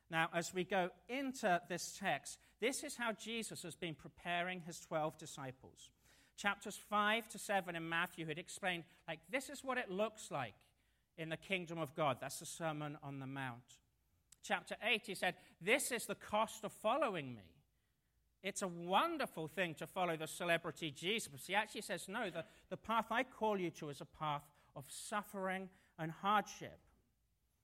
Now, 0.10 0.30
as 0.34 0.54
we 0.54 0.64
go 0.64 0.90
into 1.10 1.60
this 1.68 1.98
text, 2.00 2.38
this 2.62 2.84
is 2.84 2.96
how 2.96 3.12
Jesus 3.12 3.64
has 3.64 3.76
been 3.76 3.96
preparing 3.96 4.62
his 4.62 4.80
12 4.80 5.18
disciples. 5.18 5.90
Chapters 6.38 6.80
5 6.90 7.28
to 7.30 7.40
7 7.40 7.76
in 7.76 7.90
Matthew 7.90 8.26
had 8.28 8.38
explained, 8.38 8.84
like, 9.08 9.20
this 9.32 9.50
is 9.50 9.64
what 9.64 9.78
it 9.78 9.90
looks 9.90 10.30
like 10.30 10.54
in 11.18 11.30
the 11.30 11.38
kingdom 11.38 11.80
of 11.80 11.96
God. 11.96 12.18
That's 12.22 12.40
the 12.40 12.46
Sermon 12.46 12.98
on 13.02 13.20
the 13.20 13.28
Mount. 13.28 13.80
Chapter 14.44 14.76
8, 14.84 15.04
he 15.06 15.16
said, 15.16 15.36
This 15.62 15.92
is 15.92 16.06
the 16.06 16.16
cost 16.16 16.64
of 16.64 16.72
following 16.72 17.34
me. 17.34 17.55
It's 18.46 18.62
a 18.62 18.68
wonderful 18.68 19.48
thing 19.48 19.74
to 19.74 19.88
follow 19.88 20.16
the 20.16 20.28
celebrity 20.28 20.92
Jesus. 20.92 21.48
He 21.48 21.56
actually 21.56 21.82
says, 21.82 22.06
No, 22.08 22.30
the, 22.30 22.46
the 22.70 22.78
path 22.78 23.08
I 23.10 23.24
call 23.24 23.60
you 23.60 23.72
to 23.72 23.90
is 23.90 24.02
a 24.02 24.06
path 24.06 24.44
of 24.76 24.86
suffering 24.88 25.68
and 25.98 26.12
hardship. 26.12 26.78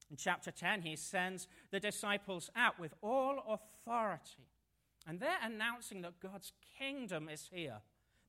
In 0.10 0.18
chapter 0.18 0.50
10, 0.50 0.82
he 0.82 0.96
sends 0.96 1.48
the 1.70 1.80
disciples 1.80 2.50
out 2.56 2.80
with 2.80 2.96
all 3.04 3.44
authority. 3.48 4.50
And 5.06 5.20
they're 5.20 5.38
announcing 5.44 6.02
that 6.02 6.20
God's 6.20 6.52
kingdom 6.80 7.30
is 7.30 7.48
here. 7.54 7.78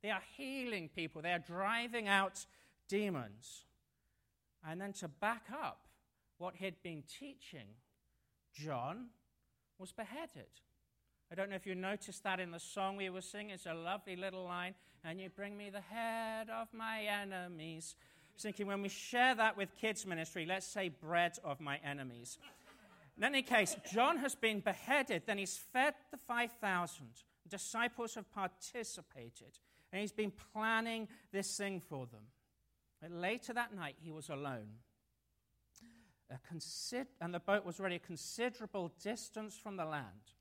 They 0.02 0.10
are 0.10 0.22
healing 0.36 0.90
people, 0.94 1.22
they 1.22 1.32
are 1.32 1.38
driving 1.38 2.06
out 2.06 2.44
demons. 2.86 3.64
And 4.68 4.78
then 4.78 4.92
to 4.94 5.08
back 5.08 5.46
up 5.50 5.86
what 6.36 6.56
he'd 6.56 6.82
been 6.82 7.02
teaching, 7.18 7.68
John 8.52 9.06
was 9.78 9.90
beheaded. 9.90 10.50
I 11.32 11.34
don't 11.34 11.48
know 11.48 11.56
if 11.56 11.66
you 11.66 11.74
noticed 11.74 12.24
that 12.24 12.40
in 12.40 12.50
the 12.50 12.60
song 12.60 12.98
we 12.98 13.08
were 13.08 13.22
singing. 13.22 13.54
It's 13.54 13.64
a 13.64 13.72
lovely 13.72 14.16
little 14.16 14.44
line. 14.44 14.74
And 15.02 15.18
you 15.18 15.30
bring 15.30 15.56
me 15.56 15.70
the 15.70 15.80
head 15.80 16.50
of 16.50 16.68
my 16.74 17.04
enemies 17.04 17.94
thinking 18.38 18.66
when 18.66 18.82
we 18.82 18.90
share 18.90 19.34
that 19.36 19.56
with 19.56 19.74
kids' 19.80 20.04
ministry, 20.04 20.44
let's 20.44 20.66
say 20.66 20.90
bread 20.90 21.38
of 21.42 21.58
my 21.58 21.78
enemies. 21.82 22.38
In 23.16 23.24
any 23.24 23.40
case, 23.40 23.76
John 23.90 24.18
has 24.18 24.34
been 24.34 24.60
beheaded, 24.60 25.22
then 25.24 25.38
he's 25.38 25.56
fed 25.56 25.94
the 26.10 26.18
5,000. 26.18 27.06
Disciples 27.48 28.14
have 28.16 28.30
participated, 28.32 29.58
and 29.90 30.00
he's 30.00 30.12
been 30.12 30.32
planning 30.52 31.08
this 31.30 31.56
thing 31.56 31.80
for 31.80 32.06
them. 32.06 32.24
But 33.00 33.10
later 33.10 33.54
that 33.54 33.74
night, 33.74 33.96
he 34.02 34.10
was 34.10 34.28
alone. 34.28 34.68
And 37.20 37.32
the 37.32 37.40
boat 37.40 37.64
was 37.64 37.80
already 37.80 37.96
a 37.96 38.00
considerable 38.00 38.92
distance 39.02 39.56
from 39.56 39.76
the 39.76 39.84
land. 39.84 40.32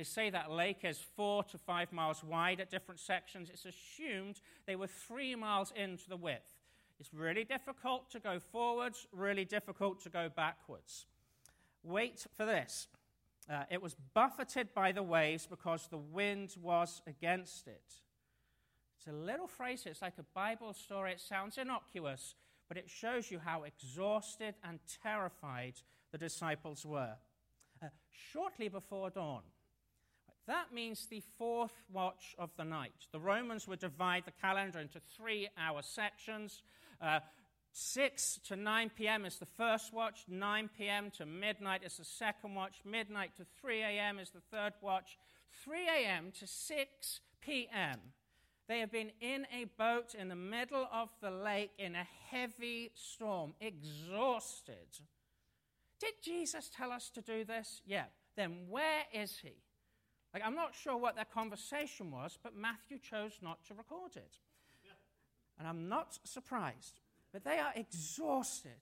They 0.00 0.04
say 0.04 0.30
that 0.30 0.50
lake 0.50 0.78
is 0.82 0.98
four 1.14 1.44
to 1.44 1.58
five 1.58 1.92
miles 1.92 2.24
wide 2.24 2.58
at 2.58 2.70
different 2.70 3.00
sections. 3.00 3.50
It's 3.50 3.66
assumed 3.66 4.40
they 4.64 4.74
were 4.74 4.86
three 4.86 5.34
miles 5.34 5.74
into 5.76 6.08
the 6.08 6.16
width. 6.16 6.56
It's 6.98 7.12
really 7.12 7.44
difficult 7.44 8.10
to 8.12 8.18
go 8.18 8.40
forwards, 8.40 9.06
really 9.12 9.44
difficult 9.44 10.02
to 10.04 10.08
go 10.08 10.30
backwards. 10.34 11.04
Wait 11.82 12.26
for 12.34 12.46
this. 12.46 12.88
Uh, 13.46 13.64
it 13.70 13.82
was 13.82 13.94
buffeted 14.14 14.72
by 14.72 14.90
the 14.90 15.02
waves 15.02 15.46
because 15.46 15.86
the 15.88 15.98
wind 15.98 16.54
was 16.62 17.02
against 17.06 17.68
it. 17.68 17.92
It's 18.96 19.06
a 19.06 19.12
little 19.12 19.48
phrase, 19.48 19.82
it's 19.84 20.00
like 20.00 20.16
a 20.18 20.24
Bible 20.34 20.72
story. 20.72 21.12
It 21.12 21.20
sounds 21.20 21.58
innocuous, 21.58 22.36
but 22.68 22.78
it 22.78 22.88
shows 22.88 23.30
you 23.30 23.38
how 23.38 23.64
exhausted 23.64 24.54
and 24.64 24.78
terrified 25.02 25.74
the 26.10 26.16
disciples 26.16 26.86
were. 26.86 27.16
Uh, 27.82 27.88
shortly 28.32 28.68
before 28.68 29.10
dawn, 29.10 29.42
that 30.50 30.74
means 30.74 31.06
the 31.06 31.22
fourth 31.38 31.84
watch 31.92 32.34
of 32.36 32.50
the 32.56 32.64
night. 32.64 33.06
The 33.12 33.20
Romans 33.20 33.68
would 33.68 33.78
divide 33.78 34.24
the 34.24 34.32
calendar 34.32 34.80
into 34.80 35.00
three 35.16 35.48
hour 35.56 35.80
sections. 35.80 36.62
Uh, 37.00 37.20
6 37.72 38.40
to 38.48 38.56
9 38.56 38.90
p.m. 38.96 39.24
is 39.24 39.38
the 39.38 39.46
first 39.46 39.94
watch, 39.94 40.24
9 40.28 40.68
p.m. 40.76 41.12
to 41.18 41.24
midnight 41.24 41.82
is 41.84 41.98
the 41.98 42.04
second 42.04 42.56
watch, 42.56 42.80
midnight 42.84 43.36
to 43.36 43.46
3 43.60 43.80
a.m. 43.80 44.18
is 44.18 44.30
the 44.30 44.40
third 44.50 44.72
watch, 44.82 45.18
3 45.62 45.86
a.m. 45.86 46.32
to 46.40 46.48
6 46.48 47.20
p.m. 47.40 48.00
They 48.66 48.80
have 48.80 48.90
been 48.90 49.12
in 49.20 49.46
a 49.54 49.66
boat 49.78 50.16
in 50.18 50.26
the 50.26 50.34
middle 50.34 50.88
of 50.92 51.10
the 51.20 51.30
lake 51.30 51.70
in 51.78 51.94
a 51.94 52.06
heavy 52.28 52.90
storm, 52.94 53.54
exhausted. 53.60 54.98
Did 56.00 56.14
Jesus 56.24 56.70
tell 56.76 56.90
us 56.90 57.08
to 57.10 57.20
do 57.20 57.44
this? 57.44 57.82
Yeah. 57.86 58.06
Then 58.36 58.66
where 58.68 59.04
is 59.12 59.38
he? 59.42 59.54
Like, 60.32 60.44
I'm 60.44 60.54
not 60.54 60.74
sure 60.74 60.96
what 60.96 61.16
their 61.16 61.24
conversation 61.24 62.10
was, 62.10 62.38
but 62.42 62.56
Matthew 62.56 62.98
chose 62.98 63.32
not 63.42 63.64
to 63.66 63.74
record 63.74 64.16
it 64.16 64.36
and 65.60 65.68
I'm 65.68 65.88
not 65.88 66.18
surprised. 66.24 67.00
But 67.32 67.44
they 67.44 67.58
are 67.58 67.72
exhausted. 67.76 68.80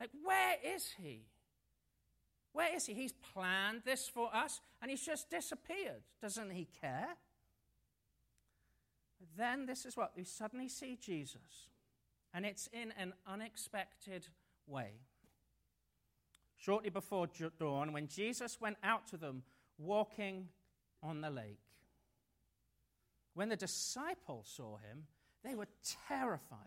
Like, 0.00 0.10
where 0.24 0.56
is 0.64 0.94
he? 1.00 1.26
Where 2.52 2.74
is 2.74 2.86
he? 2.86 2.94
He's 2.94 3.12
planned 3.12 3.82
this 3.84 4.08
for 4.08 4.34
us 4.34 4.60
and 4.80 4.90
he's 4.90 5.04
just 5.04 5.30
disappeared. 5.30 6.02
Doesn't 6.20 6.50
he 6.50 6.66
care? 6.80 7.08
But 9.20 9.28
then 9.36 9.66
this 9.66 9.84
is 9.84 9.96
what 9.96 10.12
we 10.16 10.24
suddenly 10.24 10.68
see 10.68 10.96
Jesus, 11.00 11.66
and 12.32 12.46
it's 12.46 12.68
in 12.72 12.92
an 12.98 13.12
unexpected 13.26 14.28
way. 14.66 14.92
Shortly 16.56 16.90
before 16.90 17.28
dawn, 17.58 17.92
when 17.92 18.06
Jesus 18.06 18.60
went 18.60 18.76
out 18.82 19.08
to 19.08 19.16
them 19.16 19.42
walking 19.76 20.48
on 21.02 21.20
the 21.20 21.30
lake, 21.30 21.60
when 23.34 23.48
the 23.48 23.56
disciples 23.56 24.50
saw 24.52 24.76
him, 24.78 25.04
they 25.44 25.54
were 25.54 25.68
terrified. 26.08 26.58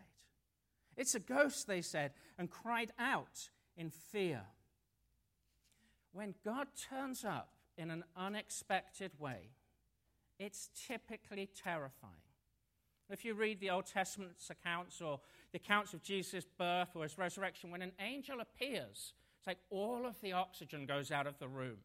It's 0.95 1.15
a 1.15 1.19
ghost, 1.19 1.67
they 1.67 1.81
said, 1.81 2.11
and 2.38 2.50
cried 2.50 2.91
out 2.97 3.50
in 3.75 3.89
fear. 3.89 4.41
When 6.13 6.35
God 6.43 6.67
turns 6.89 7.23
up 7.25 7.50
in 7.77 7.91
an 7.91 8.03
unexpected 8.15 9.11
way, 9.19 9.51
it's 10.39 10.69
typically 10.88 11.50
terrifying. 11.63 12.13
If 13.09 13.25
you 13.25 13.33
read 13.33 13.59
the 13.59 13.69
Old 13.69 13.85
Testament's 13.85 14.50
accounts 14.50 15.01
or 15.01 15.19
the 15.51 15.57
accounts 15.57 15.93
of 15.93 16.01
Jesus' 16.01 16.45
birth 16.57 16.89
or 16.95 17.03
his 17.03 17.17
resurrection, 17.17 17.69
when 17.69 17.81
an 17.81 17.91
angel 18.00 18.39
appears, 18.39 19.13
it's 19.38 19.47
like 19.47 19.59
all 19.69 20.05
of 20.05 20.19
the 20.21 20.31
oxygen 20.33 20.85
goes 20.85 21.11
out 21.11 21.27
of 21.27 21.38
the 21.39 21.47
room. 21.47 21.77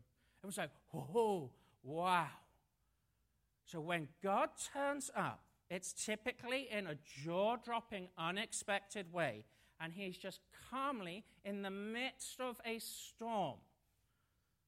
It 0.43 0.47
was 0.47 0.59
like, 0.59 0.71
oh, 0.95 1.51
wow. 1.87 2.27
So 3.65 3.81
when 3.81 4.09
God 4.23 4.51
turns 4.73 5.11
up, 5.17 5.41
it's 5.71 5.93
typically 5.93 6.69
in 6.71 6.87
a 6.87 6.97
jaw 7.25 7.57
dropping, 7.57 8.09
unexpected 8.19 9.13
way, 9.13 9.45
and 9.81 9.93
he's 9.93 10.17
just 10.17 10.41
calmly 10.71 11.25
in 11.45 11.63
the 11.63 11.71
midst 11.71 12.41
of 12.41 12.61
a 12.65 12.79
storm. 12.79 13.57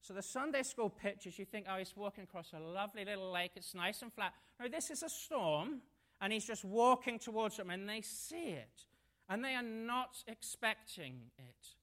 So, 0.01 0.13
the 0.13 0.21
Sunday 0.21 0.63
school 0.63 0.89
pictures, 0.89 1.37
you 1.37 1.45
think, 1.45 1.65
oh, 1.69 1.77
he's 1.77 1.93
walking 1.95 2.23
across 2.23 2.53
a 2.53 2.59
lovely 2.59 3.03
little 3.03 3.31
lake, 3.31 3.51
it's 3.55 3.75
nice 3.75 4.01
and 4.01 4.11
flat. 4.13 4.33
No, 4.59 4.67
this 4.67 4.89
is 4.89 5.03
a 5.03 5.09
storm, 5.09 5.81
and 6.21 6.31
he's 6.31 6.45
just 6.45 6.63
walking 6.63 7.19
towards 7.19 7.57
them, 7.57 7.69
and 7.69 7.87
they 7.87 8.01
see 8.01 8.49
it, 8.49 8.85
and 9.27 9.43
they 9.43 9.55
are 9.55 9.63
not 9.63 10.23
expecting 10.27 11.31
it. 11.37 11.75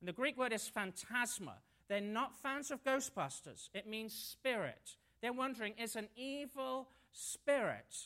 And 0.00 0.08
the 0.08 0.12
Greek 0.12 0.36
word 0.36 0.52
is 0.52 0.66
phantasma. 0.66 1.54
They're 1.88 2.00
not 2.00 2.34
fans 2.40 2.70
of 2.70 2.82
Ghostbusters, 2.82 3.68
it 3.74 3.86
means 3.86 4.12
spirit. 4.12 4.96
They're 5.20 5.32
wondering, 5.32 5.74
is 5.78 5.96
an 5.96 6.08
evil 6.16 6.88
spirit 7.12 7.96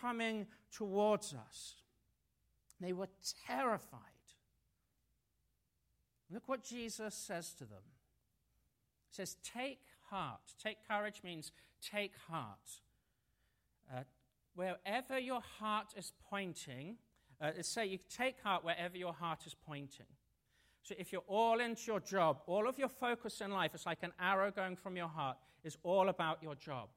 coming 0.00 0.46
towards 0.72 1.34
us. 1.34 1.74
They 2.80 2.92
were 2.92 3.08
terrified. 3.46 4.00
Look 6.30 6.48
what 6.48 6.64
Jesus 6.64 7.14
says 7.14 7.52
to 7.54 7.64
them. 7.64 7.82
He 9.10 9.16
says, 9.16 9.36
Take 9.42 9.80
heart. 10.10 10.40
Take 10.62 10.78
courage 10.88 11.20
means 11.24 11.52
take 11.82 12.12
heart. 12.28 12.80
Uh, 13.94 14.00
wherever 14.54 15.18
your 15.18 15.40
heart 15.58 15.94
is 15.96 16.12
pointing, 16.28 16.96
uh, 17.40 17.52
say 17.60 17.86
you 17.86 17.98
take 18.10 18.40
heart 18.42 18.64
wherever 18.64 18.96
your 18.96 19.12
heart 19.12 19.46
is 19.46 19.54
pointing. 19.54 20.06
So 20.86 20.94
if 20.96 21.12
you're 21.12 21.24
all 21.26 21.58
into 21.58 21.82
your 21.88 21.98
job, 21.98 22.42
all 22.46 22.68
of 22.68 22.78
your 22.78 22.88
focus 22.88 23.40
in 23.40 23.50
life 23.50 23.74
is 23.74 23.84
like 23.86 24.04
an 24.04 24.12
arrow 24.20 24.52
going 24.52 24.76
from 24.76 24.96
your 24.96 25.08
heart, 25.08 25.36
is 25.64 25.76
all 25.82 26.08
about 26.08 26.40
your 26.44 26.54
job. 26.54 26.90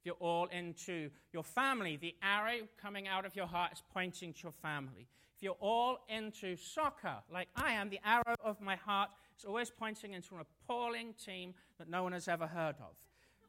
If 0.00 0.06
you're 0.06 0.14
all 0.14 0.46
into 0.46 1.10
your 1.30 1.42
family, 1.42 1.98
the 1.98 2.14
arrow 2.22 2.66
coming 2.80 3.08
out 3.08 3.26
of 3.26 3.36
your 3.36 3.46
heart 3.46 3.74
is 3.74 3.82
pointing 3.92 4.32
to 4.32 4.44
your 4.44 4.52
family. 4.52 5.08
If 5.36 5.42
you're 5.42 5.58
all 5.60 5.98
into 6.08 6.56
soccer, 6.56 7.16
like 7.30 7.48
I 7.54 7.72
am, 7.72 7.90
the 7.90 8.00
arrow 8.02 8.34
of 8.42 8.62
my 8.62 8.76
heart 8.76 9.10
is 9.38 9.44
always 9.44 9.70
pointing 9.70 10.14
into 10.14 10.34
an 10.36 10.40
appalling 10.40 11.12
team 11.22 11.52
that 11.76 11.90
no 11.90 12.02
one 12.02 12.12
has 12.12 12.28
ever 12.28 12.46
heard 12.46 12.76
of. 12.80 12.96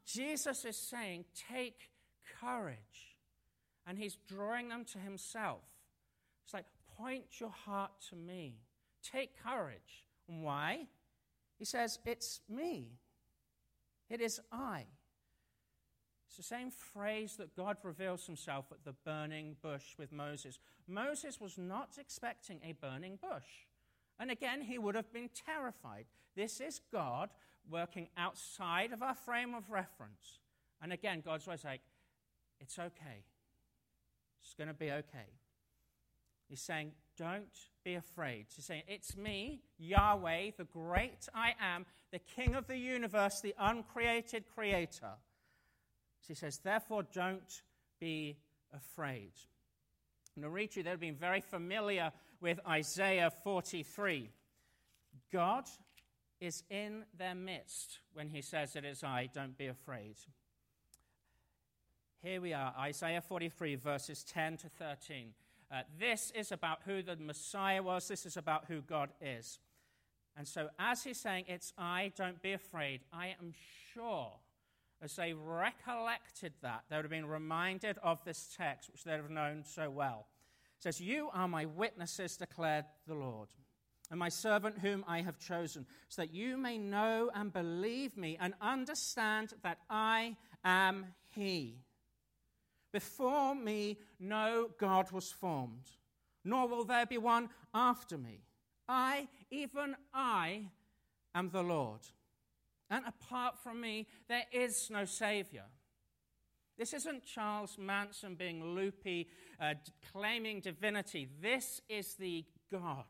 Jesus 0.05 0.65
is 0.65 0.75
saying, 0.75 1.24
Take 1.50 1.89
courage. 2.41 3.15
And 3.88 3.98
he's 3.98 4.17
drawing 4.27 4.67
them 4.67 4.84
to 4.91 4.98
himself. 4.98 5.62
It's 6.43 6.53
like, 6.53 6.65
Point 6.98 7.39
your 7.39 7.51
heart 7.65 7.91
to 8.10 8.17
me. 8.17 8.58
Take 9.12 9.31
courage. 9.43 10.05
Why? 10.27 10.88
He 11.57 11.65
says, 11.65 12.00
It's 12.05 12.41
me. 12.50 12.88
It 14.10 14.22
is 14.22 14.39
I. 14.51 14.86
It's 16.27 16.38
the 16.38 16.43
same 16.43 16.72
phrase 16.72 17.36
that 17.38 17.55
God 17.55 17.77
reveals 17.83 18.25
himself 18.25 18.65
at 18.72 18.83
the 18.83 18.95
burning 19.05 19.55
bush 19.62 19.93
with 20.00 20.12
Moses. 20.12 20.57
Moses 20.88 21.39
was 21.39 21.57
not 21.60 21.98
expecting 22.00 22.60
a 22.63 22.72
burning 22.74 23.19
bush. 23.22 23.67
And 24.19 24.31
again, 24.31 24.62
he 24.62 24.79
would 24.79 24.95
have 24.95 25.13
been 25.13 25.29
terrified. 25.45 26.05
This 26.36 26.60
is 26.60 26.81
God 26.91 27.29
working 27.69 28.07
outside 28.17 28.93
of 28.93 29.03
our 29.03 29.13
frame 29.13 29.53
of 29.53 29.69
reference. 29.69 30.39
And 30.81 30.91
again, 30.91 31.22
God's 31.24 31.48
always 31.48 31.63
like, 31.63 31.81
it's 32.60 32.79
okay. 32.79 33.25
It's 34.41 34.53
going 34.55 34.67
to 34.67 34.74
be 34.74 34.91
okay. 34.91 35.29
He's 36.50 36.62
saying, 36.62 36.93
don't 37.17 37.45
be 37.83 37.95
afraid. 37.95 38.45
He's 38.55 38.65
saying, 38.65 38.83
it's 38.87 39.15
me, 39.17 39.61
Yahweh, 39.77 40.51
the 40.57 40.65
great 40.65 41.27
I 41.33 41.53
am, 41.59 41.85
the 42.11 42.19
King 42.19 42.55
of 42.55 42.67
the 42.67 42.77
universe, 42.77 43.41
the 43.41 43.55
uncreated 43.59 44.45
creator. 44.55 45.11
So 46.21 46.27
he 46.27 46.35
says, 46.35 46.59
Therefore, 46.59 47.03
don't 47.13 47.61
be 47.99 48.37
afraid. 48.73 49.31
And 50.35 50.53
read 50.53 50.75
you, 50.75 50.83
they've 50.83 50.99
been 50.99 51.15
very 51.15 51.41
familiar 51.41 52.11
with 52.41 52.59
Isaiah 52.67 53.31
43. 53.43 54.29
God 55.31 55.65
is 56.39 56.63
in 56.69 57.03
their 57.17 57.35
midst 57.35 57.99
when 58.13 58.29
he 58.29 58.41
says, 58.41 58.75
It 58.75 58.85
is 58.85 59.03
I, 59.03 59.29
don't 59.33 59.57
be 59.57 59.67
afraid. 59.67 60.15
Here 62.21 62.39
we 62.39 62.53
are, 62.53 62.73
Isaiah 62.79 63.21
43, 63.21 63.75
verses 63.75 64.23
10 64.23 64.57
to 64.57 64.69
13. 64.69 65.33
Uh, 65.74 65.82
this 66.00 66.32
is 66.36 66.51
about 66.51 66.80
who 66.86 67.01
the 67.01 67.15
Messiah 67.15 67.82
was, 67.82 68.08
this 68.08 68.27
is 68.27 68.38
about 68.38 68.65
who 68.68 68.82
God 68.82 69.10
is. 69.20 69.60
And 70.38 70.48
so, 70.48 70.70
as 70.77 71.03
he's 71.03 71.20
saying, 71.20 71.46
It's 71.48 71.74
I, 71.77 72.12
don't 72.15 72.42
be 72.42 72.53
afraid, 72.53 73.01
I 73.12 73.36
am 73.39 73.53
sure 73.94 74.34
as 75.03 75.15
they 75.18 75.34
recollected 75.34 76.53
that, 76.62 76.84
they 76.89 76.96
would 76.96 77.03
have 77.03 77.12
been 77.12 77.25
reminded 77.25 77.98
of 78.01 78.24
this 78.24 78.53
text, 78.56 78.89
which 78.92 79.03
they'd 79.03 79.12
have 79.13 79.30
known 79.30 79.63
so 79.65 79.89
well. 79.89 80.27
It 80.77 80.84
says, 80.84 81.01
You 81.01 81.30
are 81.34 81.48
my 81.48 81.65
witnesses, 81.65 82.38
declared 82.38 82.86
the 83.06 83.15
Lord, 83.15 83.50
and 84.10 84.20
my 84.20 84.30
servant 84.30 84.80
whom 84.80 85.03
I 85.06 85.22
have 85.22 85.38
chosen, 85.39 85.86
so 86.08 86.22
that 86.22 86.34
you 86.34 86.56
may 86.56 86.77
know 86.77 87.30
and 87.36 87.51
believe 87.51 88.15
me 88.15 88.38
and 88.39 88.53
understand 88.62 89.53
that 89.62 89.80
I 89.89 90.38
am 90.63 91.08
He. 91.32 91.80
Before 92.93 93.53
me, 93.53 93.97
no 94.19 94.69
God 94.79 95.12
was 95.12 95.31
formed, 95.31 95.89
nor 96.45 96.69
will 96.69 96.85
there 96.85 97.05
be 97.05 97.17
one 97.17 97.50
after 97.73 98.17
me. 98.17 98.45
I, 98.88 99.27
even 99.51 99.95
I, 100.13 100.67
am 101.35 101.50
the 101.50 101.63
Lord 101.63 102.01
and 102.93 103.05
apart 103.07 103.57
from 103.57 103.81
me, 103.81 104.05
there 104.29 104.45
is 104.51 104.91
no 104.91 105.03
Savior. 105.03 105.63
This 106.77 106.93
isn't 106.93 107.25
Charles 107.25 107.75
Manson 107.79 108.35
being 108.35 108.63
loopy, 108.63 109.29
uh, 109.59 109.73
claiming 110.12 110.59
divinity. 110.59 111.27
This 111.41 111.81
is 111.89 112.13
the 112.13 112.45
God, 112.71 113.05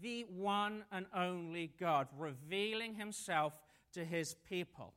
the 0.00 0.22
one 0.30 0.84
and 0.92 1.06
only 1.12 1.72
God, 1.80 2.06
revealing 2.16 2.94
himself 2.94 3.52
to 3.94 4.04
his 4.04 4.36
people. 4.48 4.94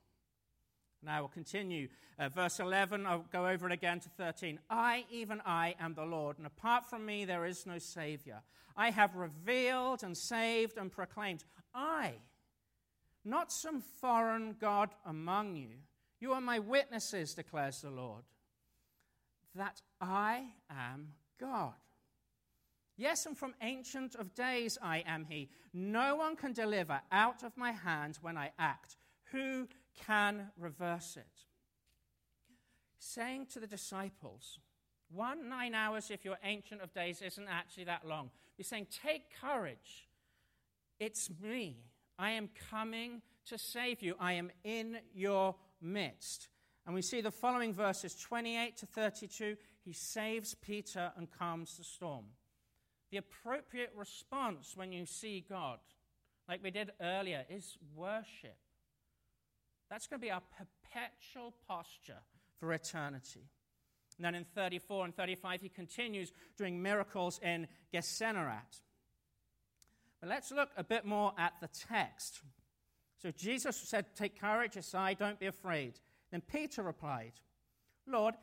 Now 1.04 1.22
we'll 1.22 1.30
continue. 1.30 1.88
Uh, 2.20 2.30
verse 2.30 2.60
11, 2.60 3.06
I'll 3.06 3.26
go 3.32 3.48
over 3.48 3.68
it 3.68 3.74
again 3.74 4.00
to 4.02 4.10
13. 4.10 4.60
I, 4.70 5.06
even 5.10 5.42
I, 5.46 5.76
am 5.80 5.94
the 5.94 6.06
Lord, 6.06 6.38
and 6.38 6.46
apart 6.46 6.90
from 6.90 7.06
me 7.06 7.26
there 7.26 7.46
is 7.46 7.66
no 7.66 7.80
Savior. 7.80 8.42
I 8.78 8.92
have 8.92 9.16
revealed 9.16 10.04
and 10.04 10.16
saved 10.16 10.78
and 10.78 10.92
proclaimed. 10.92 11.44
I 11.74 12.14
not 13.24 13.52
some 13.52 13.82
foreign 13.82 14.56
God 14.60 14.90
among 15.06 15.56
you. 15.56 15.70
You 16.20 16.34
are 16.34 16.42
my 16.42 16.60
witnesses, 16.60 17.34
declares 17.34 17.82
the 17.82 17.90
Lord, 17.90 18.24
that 19.56 19.82
I 20.00 20.46
am 20.70 21.14
God. 21.40 21.74
Yes, 22.98 23.26
and 23.26 23.38
from 23.38 23.56
ancient 23.62 24.16
of 24.16 24.36
days 24.36 24.78
I 24.82 25.04
am 25.08 25.26
He. 25.26 25.50
No 25.74 26.16
one 26.16 26.36
can 26.36 26.54
deliver 26.54 27.02
out 27.12 27.44
of 27.44 27.58
my 27.58 27.72
hand 27.72 28.20
when 28.22 28.38
I 28.38 28.52
act. 28.60 28.98
Who 29.32 29.68
can 30.06 30.52
reverse 30.58 31.18
it? 31.18 31.28
Saying 33.00 33.48
to 33.54 33.60
the 33.60 33.68
disciples, 33.68 34.60
one 35.12 35.50
nine 35.50 35.74
hours, 35.74 36.10
if 36.10 36.24
you're 36.24 36.38
ancient 36.44 36.82
of 36.82 36.94
days, 36.94 37.22
isn't 37.22 37.48
actually 37.50 37.86
that 37.86 38.08
long. 38.08 38.30
He's 38.56 38.68
saying, 38.68 38.88
Take 39.04 39.24
courage. 39.42 40.08
It's 41.00 41.30
me. 41.42 41.78
I 42.18 42.32
am 42.32 42.50
coming 42.70 43.22
to 43.48 43.58
save 43.58 44.02
you. 44.02 44.16
I 44.20 44.34
am 44.34 44.52
in 44.64 45.00
your 45.14 45.56
midst. 45.82 46.48
And 46.86 46.96
we 46.96 47.02
see 47.02 47.22
the 47.22 47.32
following 47.32 47.74
verses 47.74 48.16
28 48.16 48.78
to 48.78 48.86
32. 48.86 49.58
He 49.84 49.94
saves 49.94 50.54
Peter 50.56 51.12
and 51.18 51.28
calms 51.32 51.78
the 51.78 51.84
storm. 51.84 52.26
The 53.10 53.18
appropriate 53.18 53.92
response 53.96 54.74
when 54.76 54.92
you 54.92 55.06
see 55.06 55.46
God, 55.48 55.80
like 56.48 56.64
we 56.64 56.72
did 56.72 56.92
earlier, 57.02 57.46
is 57.50 57.78
worship. 57.96 58.58
That's 59.92 60.08
going 60.08 60.22
to 60.22 60.26
be 60.26 60.32
our 60.32 60.42
perpetual 60.58 61.54
posture 61.68 62.22
for 62.58 62.72
eternity. 62.72 63.50
And 64.18 64.24
then 64.24 64.36
in 64.36 64.46
34 64.46 65.04
and 65.04 65.16
35, 65.16 65.62
he 65.62 65.68
continues 65.68 66.32
doing 66.58 66.82
miracles 66.82 67.42
in 67.44 67.68
Gennesaret. 67.92 68.80
But 70.22 70.30
let's 70.30 70.50
look 70.50 70.70
a 70.78 70.84
bit 70.84 71.06
more 71.06 71.34
at 71.38 71.54
the 71.60 71.68
text. 71.68 72.40
So 73.22 73.32
Jesus 73.32 73.76
said, 73.76 74.06
Take 74.16 74.40
courage, 74.40 74.78
aside, 74.78 75.20
don't 75.20 75.40
be 75.40 75.48
afraid. 75.48 76.00
Then 76.32 76.42
Peter 76.42 76.84
replied, 76.84 77.34
Lord, 78.08 78.36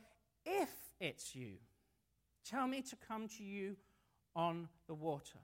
if 0.45 0.71
it's 1.01 1.35
you, 1.35 1.55
tell 2.45 2.67
me 2.67 2.83
to 2.83 2.97
come 2.97 3.27
to 3.39 3.43
you 3.43 3.77
on 4.37 4.69
the 4.87 4.95
water. 4.95 5.39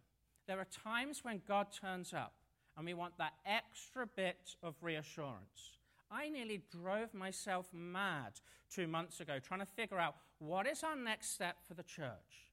There 0.46 0.60
are 0.60 0.66
times 0.84 1.24
when 1.24 1.40
God 1.48 1.68
turns 1.72 2.12
up 2.12 2.34
and 2.76 2.84
we 2.84 2.92
want 2.92 3.16
that 3.16 3.32
extra 3.46 4.06
bit 4.06 4.56
of 4.62 4.74
reassurance. 4.82 5.78
I 6.10 6.28
nearly 6.28 6.62
drove 6.70 7.14
myself 7.14 7.68
mad 7.72 8.40
two 8.70 8.86
months 8.86 9.20
ago 9.20 9.38
trying 9.38 9.60
to 9.60 9.66
figure 9.66 9.98
out 9.98 10.16
what 10.38 10.66
is 10.66 10.82
our 10.82 10.96
next 10.96 11.30
step 11.30 11.56
for 11.66 11.74
the 11.74 11.82
church. 11.82 12.50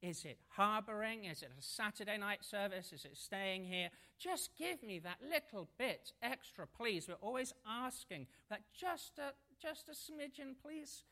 Is 0.00 0.24
it 0.24 0.38
harboring? 0.48 1.26
Is 1.26 1.42
it 1.42 1.50
a 1.56 1.62
Saturday 1.62 2.18
night 2.18 2.44
service? 2.44 2.92
Is 2.92 3.04
it 3.04 3.16
staying 3.16 3.64
here? 3.64 3.88
Just 4.18 4.50
give 4.58 4.82
me 4.82 4.98
that 4.98 5.18
little 5.22 5.68
bit 5.78 6.12
extra, 6.22 6.66
please. 6.66 7.06
We're 7.08 7.14
always 7.14 7.54
asking 7.66 8.26
that 8.50 8.62
just 8.76 9.18
a, 9.18 9.32
just 9.60 9.88
a 9.88 9.92
smidgen, 9.92 10.54
please. 10.60 11.04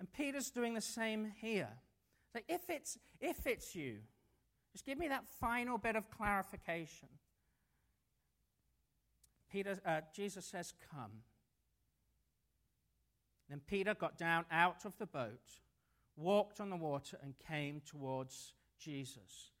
And 0.00 0.12
Peter's 0.12 0.50
doing 0.50 0.74
the 0.74 0.80
same 0.80 1.32
here. 1.40 1.68
Like 2.34 2.44
if 2.48 2.68
it's 2.68 2.98
if 3.20 3.46
it's 3.46 3.76
you, 3.76 3.98
just 4.72 4.84
give 4.84 4.98
me 4.98 5.06
that 5.06 5.28
final 5.40 5.78
bit 5.78 5.94
of 5.94 6.10
clarification. 6.10 7.08
Peter, 9.54 9.80
uh, 9.86 10.00
Jesus 10.12 10.44
says, 10.44 10.74
"Come." 10.90 11.22
Then 13.48 13.60
Peter 13.60 13.94
got 13.94 14.18
down 14.18 14.46
out 14.50 14.84
of 14.84 14.98
the 14.98 15.06
boat 15.06 15.60
walked 16.16 16.60
on 16.60 16.70
the 16.70 16.76
water, 16.76 17.18
and 17.22 17.34
came 17.38 17.80
towards 17.84 18.52
Jesus. 18.78 19.52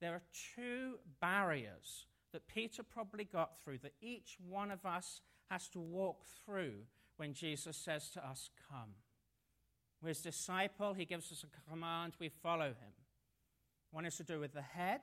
There 0.00 0.14
are 0.14 0.22
two 0.56 0.98
barriers 1.20 2.06
that 2.32 2.48
Peter 2.48 2.82
probably 2.82 3.24
got 3.24 3.60
through 3.62 3.78
that 3.78 3.94
each 4.00 4.36
one 4.48 4.70
of 4.70 4.84
us 4.84 5.20
has 5.50 5.68
to 5.68 5.80
walk 5.80 6.24
through 6.44 6.72
when 7.16 7.34
Jesus 7.34 7.76
says 7.76 8.10
to 8.10 8.26
us, 8.26 8.50
Come. 8.70 8.94
We're 10.02 10.08
his 10.08 10.22
disciple, 10.22 10.94
he 10.94 11.04
gives 11.04 11.30
us 11.30 11.44
a 11.44 11.70
command, 11.70 12.14
we 12.18 12.28
follow 12.28 12.68
him. 12.68 12.92
One 13.92 14.04
is 14.04 14.16
to 14.16 14.24
do 14.24 14.40
with 14.40 14.52
the 14.52 14.62
head, 14.62 15.02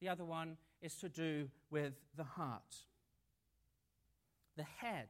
the 0.00 0.08
other 0.08 0.24
one 0.24 0.56
is 0.80 0.96
to 0.96 1.08
do 1.08 1.48
with 1.70 1.92
the 2.16 2.24
heart. 2.24 2.86
The 4.58 4.64
head. 4.64 5.08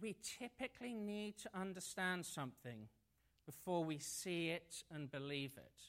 We 0.00 0.16
typically 0.40 0.94
need 0.94 1.36
to 1.38 1.50
understand 1.54 2.24
something 2.24 2.88
before 3.44 3.84
we 3.84 3.98
see 3.98 4.48
it 4.48 4.82
and 4.90 5.10
believe 5.10 5.52
it. 5.58 5.82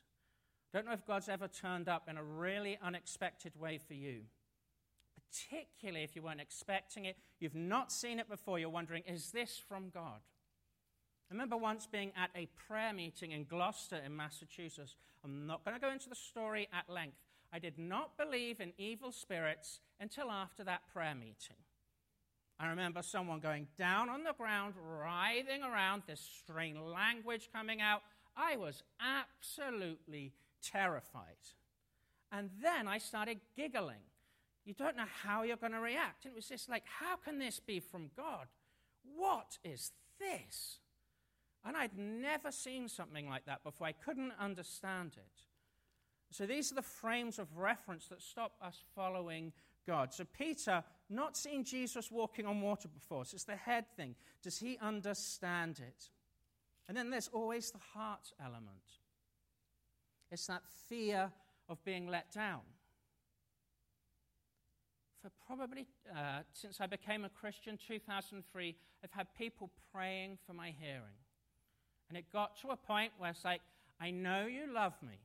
I 0.73 0.77
Don't 0.77 0.85
know 0.85 0.91
if 0.91 1.05
God's 1.05 1.29
ever 1.29 1.47
turned 1.47 1.87
up 1.87 2.09
in 2.09 2.17
a 2.17 2.23
really 2.23 2.77
unexpected 2.83 3.53
way 3.57 3.77
for 3.77 3.93
you. 3.93 4.23
Particularly 5.15 6.03
if 6.03 6.13
you 6.13 6.23
weren't 6.23 6.41
expecting 6.41 7.05
it, 7.05 7.15
you've 7.39 7.55
not 7.55 7.89
seen 7.89 8.19
it 8.19 8.29
before, 8.29 8.59
you're 8.59 8.69
wondering, 8.69 9.03
is 9.07 9.31
this 9.31 9.57
from 9.57 9.89
God? 9.89 10.19
I 11.31 11.33
remember 11.33 11.55
once 11.55 11.87
being 11.87 12.11
at 12.17 12.31
a 12.35 12.49
prayer 12.67 12.91
meeting 12.91 13.31
in 13.31 13.45
Gloucester 13.45 14.01
in 14.05 14.13
Massachusetts. 14.13 14.97
I'm 15.23 15.47
not 15.47 15.63
going 15.63 15.75
to 15.75 15.81
go 15.81 15.91
into 15.91 16.09
the 16.09 16.15
story 16.15 16.67
at 16.73 16.93
length. 16.93 17.17
I 17.53 17.59
did 17.59 17.79
not 17.79 18.17
believe 18.17 18.59
in 18.59 18.73
evil 18.77 19.13
spirits 19.13 19.79
until 20.01 20.29
after 20.29 20.65
that 20.65 20.81
prayer 20.91 21.15
meeting. 21.15 21.55
I 22.59 22.67
remember 22.67 23.01
someone 23.01 23.39
going 23.39 23.67
down 23.77 24.09
on 24.09 24.23
the 24.23 24.33
ground, 24.33 24.75
writhing 24.81 25.61
around, 25.63 26.03
this 26.07 26.21
strange 26.43 26.77
language 26.79 27.49
coming 27.53 27.81
out. 27.81 28.01
I 28.37 28.55
was 28.55 28.83
absolutely 28.99 30.33
terrified. 30.63 31.35
And 32.31 32.49
then 32.61 32.87
I 32.87 32.97
started 32.97 33.39
giggling. 33.55 34.03
You 34.63 34.73
don't 34.73 34.97
know 34.97 35.05
how 35.23 35.43
you're 35.43 35.57
going 35.57 35.73
to 35.73 35.79
react. 35.79 36.25
And 36.25 36.33
it 36.33 36.35
was 36.35 36.47
just 36.47 36.69
like, 36.69 36.83
how 36.99 37.17
can 37.17 37.39
this 37.39 37.59
be 37.59 37.79
from 37.79 38.09
God? 38.15 38.47
What 39.15 39.57
is 39.63 39.91
this? 40.19 40.79
And 41.65 41.75
I'd 41.75 41.97
never 41.97 42.51
seen 42.51 42.87
something 42.87 43.29
like 43.29 43.45
that 43.45 43.63
before. 43.63 43.87
I 43.87 43.91
couldn't 43.91 44.33
understand 44.39 45.13
it. 45.17 45.41
So 46.31 46.45
these 46.45 46.71
are 46.71 46.75
the 46.75 46.81
frames 46.81 47.37
of 47.37 47.55
reference 47.57 48.07
that 48.07 48.21
stop 48.21 48.53
us 48.61 48.81
following 48.95 49.53
God. 49.87 50.13
So 50.13 50.25
Peter, 50.37 50.83
not 51.09 51.37
seeing 51.37 51.63
Jesus 51.63 52.11
walking 52.11 52.45
on 52.45 52.61
water 52.61 52.87
before, 52.87 53.25
so 53.25 53.35
it's 53.35 53.43
the 53.43 53.55
head 53.55 53.85
thing. 53.95 54.15
Does 54.41 54.57
he 54.57 54.77
understand 54.81 55.79
it? 55.79 56.09
And 56.87 56.97
then 56.97 57.09
there's 57.09 57.29
always 57.31 57.71
the 57.71 57.79
heart 57.93 58.31
element. 58.39 58.99
It's 60.31 60.47
that 60.47 60.63
fear 60.87 61.31
of 61.69 61.83
being 61.83 62.07
let 62.07 62.31
down. 62.31 62.61
For 65.21 65.31
probably 65.47 65.87
uh, 66.15 66.41
since 66.53 66.79
I 66.79 66.87
became 66.87 67.25
a 67.25 67.29
Christian, 67.29 67.77
2003, 67.87 68.75
I've 69.03 69.11
had 69.11 69.27
people 69.35 69.71
praying 69.91 70.37
for 70.45 70.53
my 70.53 70.73
hearing. 70.79 71.17
And 72.09 72.17
it 72.17 72.25
got 72.31 72.59
to 72.61 72.69
a 72.69 72.75
point 72.75 73.11
where 73.17 73.31
it's 73.31 73.45
like, 73.45 73.61
I 73.99 74.11
know 74.11 74.45
you 74.45 74.71
love 74.71 74.93
me, 75.01 75.19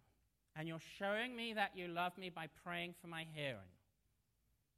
and 0.57 0.69
you're 0.69 0.81
showing 0.99 1.37
me 1.37 1.53
that 1.55 1.73
you 1.75 1.89
love 1.89 2.17
me 2.17 2.31
by 2.31 2.47
praying 2.65 2.95
for 3.01 3.09
my 3.09 3.27
hearing. 3.35 3.59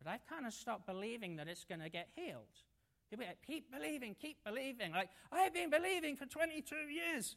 But 0.03 0.11
I've 0.11 0.27
kind 0.27 0.47
of 0.47 0.53
stopped 0.53 0.87
believing 0.87 1.37
that 1.37 1.49
it's 1.49 1.65
going 1.65 1.81
to 1.81 1.88
get 1.88 2.09
healed. 2.15 2.47
People 3.11 3.27
like, 3.27 3.38
keep 3.47 3.71
believing, 3.71 4.17
keep 4.21 4.38
believing. 4.45 4.93
Like, 4.93 5.11
I've 5.31 5.53
been 5.53 5.71
believing 5.71 6.17
for 6.17 6.27
22 6.27 6.75
years. 6.75 7.37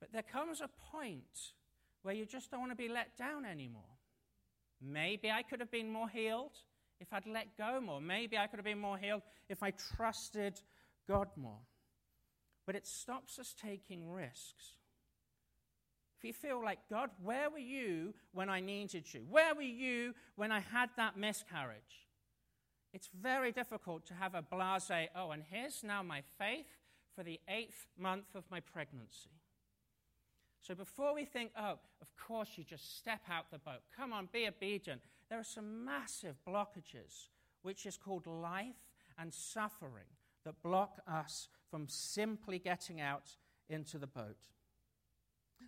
But 0.00 0.12
there 0.12 0.22
comes 0.22 0.60
a 0.60 0.68
point 0.92 1.52
where 2.02 2.14
you 2.14 2.26
just 2.26 2.50
don't 2.50 2.60
want 2.60 2.72
to 2.72 2.76
be 2.76 2.88
let 2.88 3.16
down 3.16 3.44
anymore. 3.44 3.82
Maybe 4.80 5.30
I 5.30 5.42
could 5.42 5.60
have 5.60 5.70
been 5.70 5.90
more 5.90 6.08
healed 6.08 6.58
if 7.00 7.12
I'd 7.12 7.26
let 7.26 7.56
go 7.58 7.80
more. 7.80 8.00
Maybe 8.00 8.38
I 8.38 8.46
could 8.46 8.58
have 8.58 8.64
been 8.64 8.78
more 8.78 8.98
healed 8.98 9.22
if 9.48 9.62
I 9.62 9.72
trusted 9.72 10.60
God 11.08 11.28
more. 11.36 11.60
But 12.66 12.76
it 12.76 12.86
stops 12.86 13.38
us 13.38 13.54
taking 13.60 14.08
risks. 14.08 14.78
If 16.24 16.28
you 16.28 16.48
feel 16.48 16.64
like, 16.64 16.78
God, 16.88 17.10
where 17.22 17.50
were 17.50 17.58
you 17.58 18.14
when 18.32 18.48
I 18.48 18.58
needed 18.58 19.12
you? 19.12 19.26
Where 19.28 19.54
were 19.54 19.60
you 19.60 20.14
when 20.36 20.50
I 20.50 20.60
had 20.60 20.88
that 20.96 21.18
miscarriage? 21.18 22.08
It's 22.94 23.10
very 23.20 23.52
difficult 23.52 24.06
to 24.06 24.14
have 24.14 24.34
a 24.34 24.40
blase, 24.40 25.10
oh, 25.14 25.32
and 25.32 25.42
here's 25.50 25.84
now 25.84 26.02
my 26.02 26.22
faith 26.38 26.78
for 27.14 27.24
the 27.24 27.38
eighth 27.46 27.88
month 27.98 28.34
of 28.34 28.44
my 28.50 28.60
pregnancy. 28.60 29.28
So 30.62 30.74
before 30.74 31.14
we 31.14 31.26
think, 31.26 31.50
oh, 31.58 31.78
of 32.00 32.16
course 32.16 32.48
you 32.56 32.64
just 32.64 32.96
step 32.96 33.20
out 33.30 33.50
the 33.50 33.58
boat, 33.58 33.82
come 33.94 34.14
on, 34.14 34.30
be 34.32 34.48
obedient, 34.48 35.02
there 35.28 35.38
are 35.38 35.44
some 35.44 35.84
massive 35.84 36.36
blockages, 36.48 37.28
which 37.60 37.84
is 37.84 37.98
called 37.98 38.26
life 38.26 38.94
and 39.18 39.34
suffering, 39.34 40.08
that 40.46 40.62
block 40.62 41.02
us 41.06 41.48
from 41.70 41.86
simply 41.86 42.58
getting 42.58 42.98
out 42.98 43.36
into 43.68 43.98
the 43.98 44.06
boat. 44.06 44.48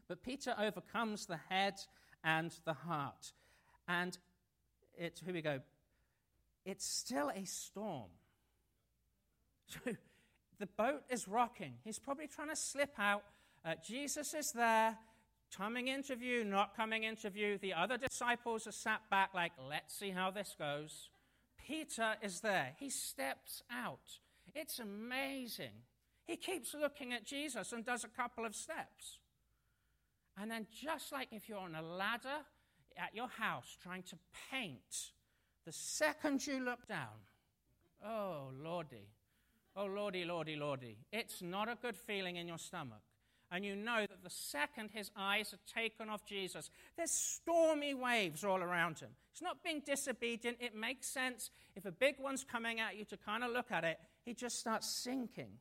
But 0.08 0.22
Peter 0.22 0.54
overcomes 0.58 1.26
the 1.26 1.38
head 1.48 1.74
and 2.22 2.52
the 2.64 2.72
heart. 2.72 3.32
And 3.88 4.16
it, 4.96 5.20
here 5.24 5.34
we 5.34 5.42
go. 5.42 5.60
It's 6.64 6.86
still 6.86 7.30
a 7.34 7.44
storm. 7.44 8.10
So 9.68 9.80
the 10.60 10.66
boat 10.66 11.02
is 11.10 11.26
rocking. 11.26 11.74
He's 11.84 11.98
probably 11.98 12.28
trying 12.28 12.50
to 12.50 12.56
slip 12.56 12.94
out. 12.98 13.24
Uh, 13.64 13.74
Jesus 13.84 14.32
is 14.32 14.52
there, 14.52 14.96
coming 15.54 15.88
into 15.88 16.14
view, 16.16 16.44
not 16.44 16.76
coming 16.76 17.02
into 17.02 17.28
view. 17.30 17.58
The 17.58 17.74
other 17.74 17.98
disciples 17.98 18.66
are 18.66 18.72
sat 18.72 19.02
back, 19.10 19.30
like, 19.34 19.52
let's 19.68 19.98
see 19.98 20.10
how 20.10 20.30
this 20.30 20.54
goes. 20.58 21.10
Peter 21.66 22.14
is 22.22 22.40
there. 22.40 22.74
He 22.78 22.90
steps 22.90 23.62
out. 23.70 24.20
It's 24.54 24.78
amazing. 24.78 25.82
He 26.24 26.36
keeps 26.36 26.74
looking 26.74 27.12
at 27.12 27.26
Jesus 27.26 27.72
and 27.72 27.84
does 27.84 28.04
a 28.04 28.08
couple 28.08 28.46
of 28.46 28.54
steps. 28.54 29.18
And 30.40 30.50
then, 30.50 30.66
just 30.70 31.12
like 31.12 31.28
if 31.32 31.48
you're 31.48 31.58
on 31.58 31.74
a 31.74 31.82
ladder 31.82 32.44
at 32.96 33.14
your 33.14 33.28
house 33.28 33.76
trying 33.82 34.02
to 34.04 34.16
paint, 34.50 35.12
the 35.64 35.72
second 35.72 36.46
you 36.46 36.60
look 36.60 36.86
down, 36.86 37.24
oh, 38.04 38.50
Lordy, 38.62 39.08
oh, 39.76 39.86
Lordy, 39.86 40.24
Lordy, 40.24 40.56
Lordy, 40.56 40.96
it's 41.12 41.42
not 41.42 41.68
a 41.68 41.76
good 41.80 41.96
feeling 41.96 42.36
in 42.36 42.46
your 42.46 42.58
stomach. 42.58 43.00
And 43.50 43.64
you 43.64 43.76
know 43.76 44.00
that 44.00 44.24
the 44.24 44.30
second 44.30 44.90
his 44.92 45.10
eyes 45.16 45.54
are 45.54 45.80
taken 45.80 46.08
off 46.08 46.26
Jesus, 46.26 46.68
there's 46.96 47.12
stormy 47.12 47.94
waves 47.94 48.44
all 48.44 48.60
around 48.60 48.98
him. 48.98 49.10
He's 49.32 49.42
not 49.42 49.62
being 49.62 49.82
disobedient. 49.86 50.58
It 50.60 50.74
makes 50.74 51.06
sense. 51.06 51.50
If 51.76 51.84
a 51.84 51.92
big 51.92 52.16
one's 52.18 52.42
coming 52.42 52.80
at 52.80 52.96
you 52.96 53.04
to 53.04 53.16
kind 53.16 53.44
of 53.44 53.52
look 53.52 53.70
at 53.70 53.84
it, 53.84 53.98
he 54.24 54.34
just 54.34 54.58
starts 54.58 54.88
sinking. 54.88 55.58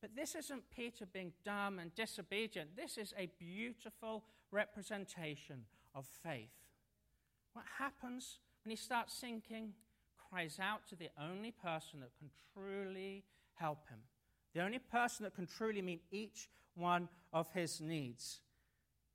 But 0.00 0.16
this 0.16 0.34
isn't 0.34 0.70
Peter 0.74 1.04
being 1.06 1.32
dumb 1.44 1.78
and 1.78 1.94
disobedient. 1.94 2.76
This 2.76 2.96
is 2.96 3.12
a 3.18 3.30
beautiful 3.38 4.24
representation 4.50 5.64
of 5.94 6.06
faith. 6.22 6.50
What 7.52 7.66
happens 7.78 8.38
when 8.64 8.70
he 8.70 8.76
starts 8.76 9.14
sinking? 9.14 9.74
Cries 10.30 10.58
out 10.60 10.86
to 10.88 10.96
the 10.96 11.10
only 11.20 11.50
person 11.50 12.00
that 12.00 12.16
can 12.18 12.30
truly 12.54 13.24
help 13.54 13.88
him, 13.88 13.98
the 14.54 14.62
only 14.62 14.78
person 14.78 15.24
that 15.24 15.34
can 15.34 15.46
truly 15.46 15.82
meet 15.82 16.02
each 16.10 16.48
one 16.74 17.08
of 17.32 17.50
his 17.52 17.80
needs. 17.80 18.40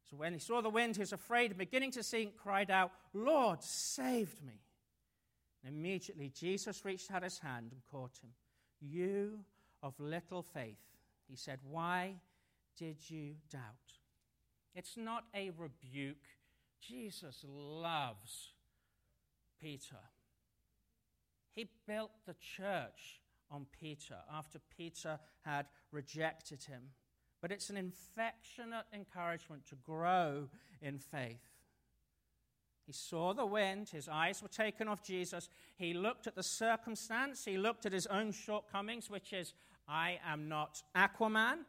So 0.09 0.17
when 0.17 0.33
he 0.33 0.39
saw 0.39 0.61
the 0.61 0.69
wind, 0.69 0.97
he 0.97 1.01
was 1.01 1.13
afraid 1.13 1.51
and 1.51 1.57
beginning 1.57 1.91
to 1.91 2.03
sink, 2.03 2.35
cried 2.37 2.69
out, 2.69 2.91
Lord, 3.13 3.63
saved 3.63 4.43
me. 4.45 4.61
And 5.63 5.75
immediately 5.75 6.29
Jesus 6.29 6.85
reached 6.85 7.11
out 7.11 7.23
his 7.23 7.39
hand 7.39 7.71
and 7.71 7.81
caught 7.89 8.19
him. 8.21 8.31
You 8.79 9.39
of 9.85 9.93
little 9.99 10.41
faith. 10.41 10.79
He 11.29 11.35
said, 11.35 11.59
Why 11.63 12.15
did 12.77 12.97
you 13.07 13.35
doubt? 13.51 13.61
It's 14.73 14.97
not 14.97 15.25
a 15.33 15.51
rebuke. 15.51 16.25
Jesus 16.81 17.45
loves 17.47 18.53
Peter. 19.61 20.01
He 21.53 21.69
built 21.87 22.11
the 22.25 22.33
church 22.33 23.21
on 23.51 23.67
Peter 23.79 24.17
after 24.33 24.59
Peter 24.75 25.19
had 25.45 25.67
rejected 25.91 26.63
him. 26.63 26.81
But 27.41 27.51
it's 27.51 27.69
an 27.69 27.77
affectionate 27.77 28.85
encouragement 28.91 29.67
to 29.67 29.75
grow 29.75 30.49
in 30.81 30.97
faith. 30.97 31.55
He 32.85 32.91
saw 32.91 33.33
the 33.33 33.45
wind, 33.45 33.89
his 33.89 34.07
eyes 34.07 34.43
were 34.43 34.47
taken 34.47 34.87
off 34.87 35.03
Jesus. 35.03 35.49
He 35.75 35.93
looked 35.93 36.27
at 36.27 36.35
the 36.35 36.43
circumstance, 36.43 37.43
he 37.43 37.57
looked 37.57 37.85
at 37.85 37.93
his 37.93 38.05
own 38.07 38.31
shortcomings, 38.31 39.09
which 39.09 39.33
is, 39.33 39.53
I 39.87 40.19
am 40.25 40.49
not 40.49 40.81
Aquaman, 40.95 41.59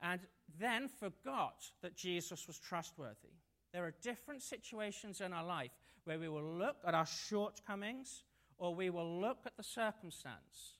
and 0.00 0.20
then 0.58 0.88
forgot 0.88 1.64
that 1.82 1.96
Jesus 1.96 2.46
was 2.46 2.58
trustworthy. 2.58 3.34
There 3.72 3.84
are 3.84 3.94
different 4.02 4.42
situations 4.42 5.20
in 5.20 5.32
our 5.32 5.44
life 5.44 5.72
where 6.04 6.18
we 6.18 6.28
will 6.28 6.58
look 6.58 6.76
at 6.86 6.94
our 6.94 7.06
shortcomings 7.06 8.22
or 8.58 8.74
we 8.74 8.90
will 8.90 9.20
look 9.20 9.38
at 9.44 9.56
the 9.56 9.62
circumstance 9.62 10.78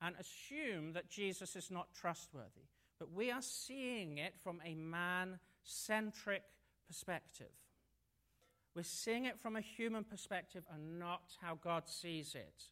and 0.00 0.14
assume 0.18 0.92
that 0.94 1.10
Jesus 1.10 1.56
is 1.56 1.70
not 1.70 1.88
trustworthy. 1.92 2.68
But 2.98 3.12
we 3.12 3.30
are 3.30 3.42
seeing 3.42 4.18
it 4.18 4.34
from 4.42 4.60
a 4.64 4.74
man 4.74 5.38
centric 5.64 6.42
perspective. 6.86 7.52
We're 8.74 8.82
seeing 8.84 9.24
it 9.24 9.38
from 9.38 9.56
a 9.56 9.60
human 9.60 10.04
perspective 10.04 10.64
and 10.72 10.98
not 10.98 11.32
how 11.42 11.58
God 11.62 11.88
sees 11.88 12.34
it. 12.34 12.64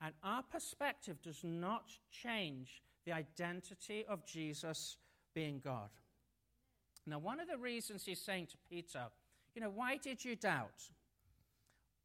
And 0.00 0.14
our 0.22 0.42
perspective 0.42 1.22
does 1.22 1.42
not 1.42 1.90
change 2.10 2.82
the 3.04 3.12
identity 3.12 4.04
of 4.08 4.26
Jesus 4.26 4.96
being 5.34 5.60
God. 5.62 5.90
Now, 7.06 7.18
one 7.18 7.40
of 7.40 7.48
the 7.48 7.58
reasons 7.58 8.04
he's 8.04 8.20
saying 8.20 8.46
to 8.46 8.56
Peter, 8.68 9.04
you 9.54 9.60
know, 9.60 9.70
why 9.70 9.98
did 9.98 10.24
you 10.24 10.36
doubt? 10.36 10.90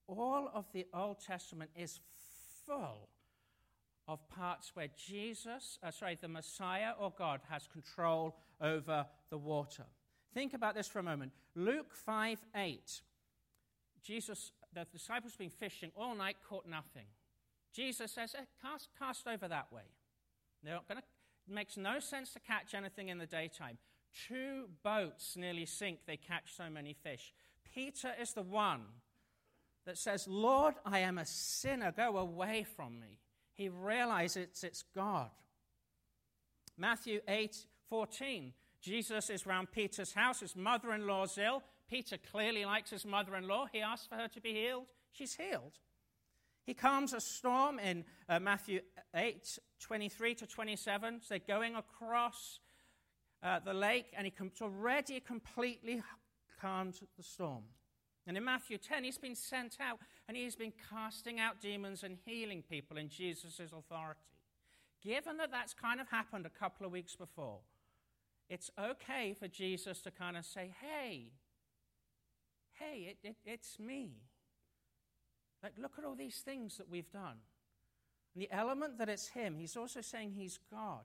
All 0.08 0.50
of 0.54 0.66
the 0.74 0.88
Old 0.94 1.20
Testament 1.20 1.72
is 1.76 2.00
full 2.66 3.10
of 4.08 4.28
parts 4.30 4.72
where 4.74 4.88
Jesus, 4.98 5.78
uh, 5.84 5.92
sorry, 5.92 6.18
the 6.20 6.28
Messiah 6.28 6.94
or 7.00 7.14
God 7.18 7.42
has 7.50 7.68
control 7.68 8.36
over 8.60 9.06
the 9.30 9.38
water. 9.38 9.86
Think 10.34 10.54
about 10.54 10.76
this 10.76 10.88
for 10.88 11.00
a 11.00 11.04
moment. 11.04 11.32
Luke 11.56 11.94
5 11.94 12.40
8. 12.56 13.02
Jesus, 14.02 14.52
the 14.74 14.86
disciples 14.92 15.34
have 15.34 15.40
been 15.40 15.50
fishing 15.50 15.92
all 15.96 16.16
night, 16.16 16.38
caught 16.48 16.68
nothing. 16.68 17.06
Jesus 17.74 18.12
says, 18.12 18.36
eh, 18.38 18.44
cast, 18.62 18.90
cast 18.98 19.28
over 19.28 19.48
that 19.48 19.72
way. 19.72 19.84
They're 20.64 20.80
going 20.88 21.00
to, 21.00 21.54
makes 21.54 21.78
no 21.78 22.00
sense 22.00 22.34
to 22.34 22.40
catch 22.40 22.74
anything 22.74 23.10
in 23.10 23.18
the 23.18 23.26
daytime. 23.26 23.78
Two 24.28 24.66
boats 24.84 25.36
nearly 25.38 25.66
sink, 25.66 26.00
they 26.06 26.18
catch 26.18 26.56
so 26.56 26.70
many 26.70 26.94
fish. 26.94 27.34
Peter 27.74 28.12
is 28.20 28.34
the 28.34 28.42
one 28.42 28.82
that 29.86 29.98
says, 29.98 30.28
Lord, 30.28 30.76
I 30.86 31.00
am 31.00 31.18
a 31.18 31.26
sinner, 31.26 31.92
go 31.92 32.18
away 32.18 32.66
from 32.76 33.00
me. 33.00 33.20
He 33.54 33.70
realizes 33.70 34.64
it's 34.64 34.84
God. 34.96 35.30
Matthew 36.78 37.20
8 37.28 37.56
14, 37.90 38.54
Jesus 38.82 39.30
is 39.30 39.46
round 39.46 39.72
Peter's 39.72 40.14
house. 40.14 40.40
His 40.40 40.56
mother 40.56 40.94
in 40.94 41.08
law's 41.08 41.38
ill. 41.38 41.64
Peter 41.90 42.18
clearly 42.32 42.66
likes 42.66 42.92
his 42.92 43.06
mother 43.06 43.36
in 43.36 43.48
law. 43.48 43.66
He 43.72 43.82
asks 43.82 44.08
for 44.08 44.16
her 44.16 44.28
to 44.28 44.40
be 44.40 44.54
healed. 44.54 44.86
She's 45.12 45.36
healed. 45.36 45.74
He 46.70 46.76
calms 46.76 47.14
a 47.14 47.20
storm 47.20 47.80
in 47.80 48.06
uh, 48.30 48.40
Matthew 48.40 48.82
8 49.16 49.58
23 49.80 50.36
to 50.36 50.46
27. 50.46 51.20
So 51.20 51.26
they're 51.30 51.40
going 51.40 51.74
across 51.74 52.60
uh, 53.42 53.58
the 53.58 53.74
lake, 53.74 54.14
and 54.16 54.26
he 54.26 54.30
com- 54.30 54.52
already 54.62 55.20
completely 55.20 56.04
calmed 56.62 57.00
the 57.18 57.24
storm. 57.24 57.64
And 58.28 58.38
in 58.38 58.46
Matthew 58.46 58.78
10, 58.78 59.04
he's 59.04 59.18
been 59.18 59.34
sent 59.34 59.78
out 59.80 59.98
and 60.28 60.38
he's 60.38 60.56
been 60.56 60.72
casting 60.92 61.40
out 61.40 61.60
demons 61.60 62.04
and 62.04 62.20
healing 62.24 62.62
people 62.62 62.98
in 62.98 63.10
Jesus' 63.10 63.60
authority. 63.60 64.20
Given 65.02 65.38
that 65.38 65.50
that's 65.50 65.74
kind 65.74 66.00
of 66.00 66.08
happened 66.10 66.46
a 66.46 66.52
couple 66.52 66.86
of 66.86 66.92
weeks 66.92 67.16
before, 67.16 67.62
it's 68.48 68.70
okay 68.80 69.34
for 69.34 69.48
Jesus 69.48 70.02
to 70.02 70.12
kind 70.12 70.38
of 70.38 70.46
say, 70.46 70.72
hey, 70.80 71.32
hey, 72.74 73.08
it, 73.10 73.18
it, 73.28 73.38
it's 73.44 73.80
me. 73.80 74.29
Like, 75.62 75.74
look 75.78 75.94
at 75.98 76.06
all 76.06 76.16
these 76.16 76.38
things 76.38 76.78
that 76.78 76.90
we've 76.90 77.12
done. 77.12 77.38
And 78.34 78.42
the 78.42 78.52
element 78.52 78.98
that 78.98 79.10
it's 79.10 79.28
Him, 79.30 79.58
He's 79.58 79.78
also 79.78 80.02
saying 80.02 80.32
He's 80.32 80.60
God. 80.72 81.04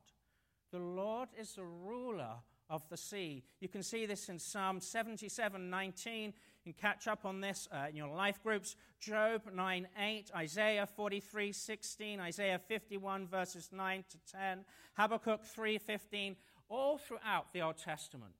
The 0.71 0.79
Lord 0.79 1.29
is 1.38 1.55
the 1.55 1.64
ruler 1.64 2.37
of 2.71 2.88
the 2.88 2.97
sea. 2.97 3.45
You 3.61 3.69
can 3.69 3.83
see 3.83 4.07
this 4.07 4.29
in 4.29 4.38
Psalm 4.38 4.81
77 4.81 5.71
19. 5.71 6.33
You 6.64 6.73
can 6.73 6.81
catch 6.81 7.07
up 7.07 7.25
on 7.27 7.40
this 7.40 7.69
uh, 7.71 7.87
in 7.90 7.97
your 7.97 8.09
life 8.09 8.43
groups. 8.43 8.77
Job 9.01 9.43
9 9.53 9.88
8, 9.99 10.31
Isaiah 10.35 10.87
43 10.87 11.53
16, 11.53 12.21
Isaiah 12.21 12.59
51 12.59 13.27
verses 13.27 13.69
9 13.73 14.05
to 14.11 14.19
10, 14.33 14.64
Habakkuk 14.95 15.45
3 15.45 15.79
15, 15.79 16.37
all 16.69 16.99
throughout 16.99 17.53
the 17.53 17.61
Old 17.61 17.77
Testament. 17.77 18.33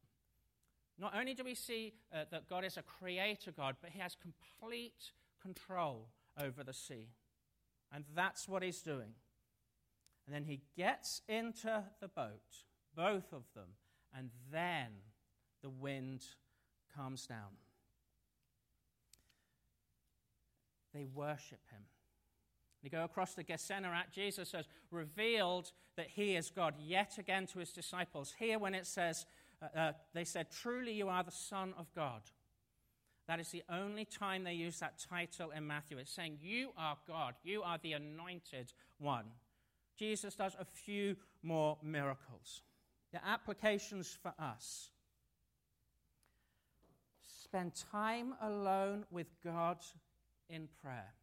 Not 0.98 1.14
only 1.16 1.35
do 1.35 1.44
we 1.44 1.55
see 1.55 1.92
uh, 2.12 2.24
that 2.31 2.48
God 2.48 2.64
is 2.64 2.77
a 2.77 2.83
creator 2.83 3.53
God, 3.53 3.77
but 3.83 3.90
He 3.90 3.98
has 3.98 4.16
complete 4.20 5.12
control 5.44 6.09
over 6.40 6.62
the 6.62 6.72
sea. 6.72 7.09
And 7.92 8.04
that's 8.14 8.48
what 8.48 8.62
He's 8.62 8.83
doing. 8.83 9.14
And 10.26 10.35
then 10.35 10.44
He 10.44 10.62
gets 10.76 11.22
into 11.28 11.85
the 12.00 12.09
boat, 12.09 12.64
both 12.96 13.33
of 13.33 13.44
them, 13.54 13.76
and 14.16 14.30
then 14.52 14.88
the 15.62 15.70
wind 15.70 16.24
calms 16.96 17.26
down. 17.26 17.57
They 20.94 21.04
worship 21.04 21.61
him. 21.70 21.80
They 22.83 22.88
go 22.88 23.02
across 23.02 23.35
the 23.35 23.42
Gennesaret. 23.42 24.12
Jesus 24.12 24.52
has 24.52 24.66
revealed 24.90 25.72
that 25.96 26.07
he 26.09 26.37
is 26.37 26.50
God 26.50 26.74
yet 26.78 27.18
again 27.18 27.46
to 27.48 27.59
his 27.59 27.72
disciples. 27.72 28.35
Here, 28.38 28.59
when 28.59 28.74
it 28.74 28.87
says, 28.87 29.26
uh, 29.61 29.78
uh, 29.78 29.92
they 30.12 30.24
said, 30.24 30.50
Truly 30.50 30.92
you 30.92 31.09
are 31.09 31.24
the 31.24 31.30
Son 31.30 31.74
of 31.76 31.92
God. 31.94 32.22
That 33.26 33.40
is 33.40 33.48
the 33.48 33.62
only 33.70 34.04
time 34.04 34.44
they 34.44 34.52
use 34.52 34.78
that 34.80 34.98
title 34.98 35.50
in 35.50 35.66
Matthew. 35.66 35.98
It's 35.98 36.12
saying, 36.12 36.38
You 36.42 36.70
are 36.76 36.98
God. 37.08 37.34
You 37.42 37.62
are 37.62 37.78
the 37.82 37.94
anointed 37.94 38.72
one. 38.98 39.26
Jesus 39.96 40.34
does 40.34 40.56
a 40.58 40.64
few 40.64 41.16
more 41.42 41.78
miracles. 41.82 42.62
The 43.12 43.26
applications 43.26 44.18
for 44.20 44.34
us 44.38 44.90
spend 47.22 47.72
time 47.90 48.34
alone 48.42 49.04
with 49.10 49.28
God 49.42 49.78
in 50.50 50.68
prayer. 50.82 51.14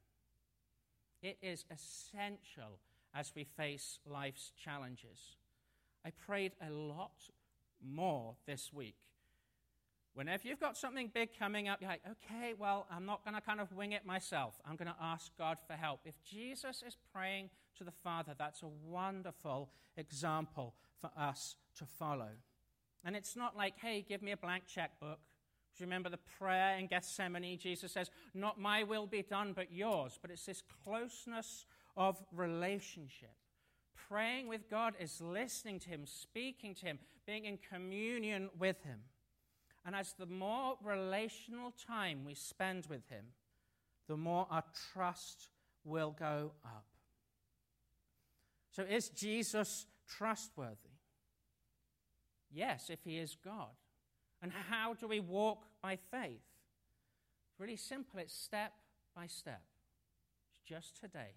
It 1.21 1.37
is 1.41 1.65
essential 1.69 2.79
as 3.13 3.33
we 3.35 3.43
face 3.43 3.99
life's 4.05 4.53
challenges. 4.63 5.35
I 6.05 6.11
prayed 6.11 6.53
a 6.65 6.71
lot 6.71 7.29
more 7.85 8.35
this 8.47 8.71
week. 8.73 8.95
Whenever 10.13 10.45
you've 10.45 10.59
got 10.59 10.77
something 10.77 11.09
big 11.13 11.29
coming 11.37 11.69
up, 11.69 11.79
you're 11.79 11.89
like, 11.89 12.01
okay, 12.05 12.53
well, 12.57 12.85
I'm 12.91 13.05
not 13.05 13.23
going 13.23 13.35
to 13.35 13.41
kind 13.41 13.61
of 13.61 13.71
wing 13.71 13.93
it 13.93 14.05
myself. 14.05 14.59
I'm 14.65 14.75
going 14.75 14.89
to 14.89 14.95
ask 15.01 15.31
God 15.37 15.57
for 15.65 15.73
help. 15.73 16.01
If 16.05 16.21
Jesus 16.23 16.83
is 16.85 16.97
praying 17.13 17.49
to 17.77 17.85
the 17.85 17.91
Father, 17.91 18.33
that's 18.37 18.61
a 18.61 18.67
wonderful 18.67 19.69
example 19.95 20.75
for 20.99 21.09
us 21.17 21.55
to 21.77 21.85
follow. 21.85 22.29
And 23.05 23.15
it's 23.15 23.37
not 23.37 23.55
like, 23.55 23.75
hey, 23.81 24.05
give 24.07 24.21
me 24.21 24.31
a 24.31 24.37
blank 24.37 24.65
checkbook. 24.67 25.19
Do 25.75 25.83
you 25.83 25.87
remember 25.87 26.09
the 26.09 26.19
prayer 26.37 26.77
in 26.77 26.87
Gethsemane? 26.87 27.57
Jesus 27.57 27.93
says, 27.93 28.11
Not 28.33 28.59
my 28.59 28.83
will 28.83 29.07
be 29.07 29.21
done, 29.21 29.53
but 29.55 29.71
yours. 29.71 30.19
But 30.21 30.29
it's 30.29 30.45
this 30.45 30.61
closeness 30.83 31.65
of 31.95 32.21
relationship. 32.33 33.33
Praying 34.09 34.49
with 34.49 34.69
God 34.69 34.95
is 34.99 35.21
listening 35.21 35.79
to 35.79 35.89
Him, 35.89 36.05
speaking 36.05 36.75
to 36.75 36.85
Him, 36.85 36.99
being 37.25 37.45
in 37.45 37.57
communion 37.57 38.49
with 38.59 38.83
Him. 38.83 38.99
And 39.85 39.95
as 39.95 40.13
the 40.13 40.27
more 40.27 40.77
relational 40.83 41.73
time 41.87 42.23
we 42.25 42.35
spend 42.35 42.85
with 42.87 43.07
Him, 43.09 43.25
the 44.07 44.17
more 44.17 44.47
our 44.51 44.63
trust 44.93 45.49
will 45.83 46.15
go 46.17 46.51
up. 46.63 46.85
So, 48.71 48.83
is 48.83 49.09
Jesus 49.09 49.85
trustworthy? 50.07 50.75
Yes, 52.53 52.89
if 52.89 52.99
He 53.03 53.17
is 53.17 53.35
God. 53.43 53.69
And 54.41 54.51
how 54.69 54.93
do 54.93 55.07
we 55.07 55.19
walk 55.19 55.65
by 55.81 55.97
faith? 56.11 56.41
It's 57.49 57.59
really 57.59 57.75
simple, 57.75 58.19
it's 58.19 58.33
step 58.33 58.73
by 59.15 59.27
step. 59.27 59.61
It's 60.51 60.61
just 60.67 60.99
today. 60.99 61.35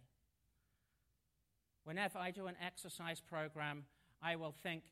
Whenever 1.84 2.18
I 2.18 2.30
do 2.30 2.46
an 2.46 2.56
exercise 2.64 3.20
program, 3.20 3.84
I 4.22 4.36
will 4.36 4.54
think, 4.62 4.82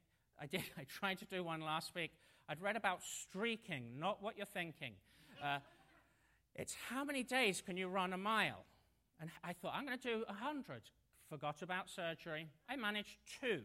I 0.41 0.47
did, 0.47 0.63
I 0.79 0.85
tried 0.85 1.19
to 1.19 1.25
do 1.25 1.43
one 1.43 1.61
last 1.61 1.95
week. 1.95 2.13
I'd 2.49 2.61
read 2.61 2.77
about 2.77 3.03
streaking, 3.03 3.99
not 3.99 4.23
what 4.23 4.37
you're 4.37 4.47
thinking. 4.47 4.93
Uh, 5.43 5.59
it's 6.55 6.77
how 6.89 7.05
many 7.05 7.23
days 7.23 7.63
can 7.65 7.77
you 7.77 7.89
run 7.89 8.13
a 8.13 8.19
mile? 8.19 8.65
And 9.21 9.31
I 9.43 9.53
thought, 9.53 9.75
I'm 9.75 9.87
going 9.87 9.99
to 9.99 10.09
do 10.09 10.25
100. 10.27 10.83
Forgot 11.31 11.63
about 11.63 11.89
surgery. 11.89 12.49
I 12.69 12.77
managed 12.77 13.19
two. 13.41 13.63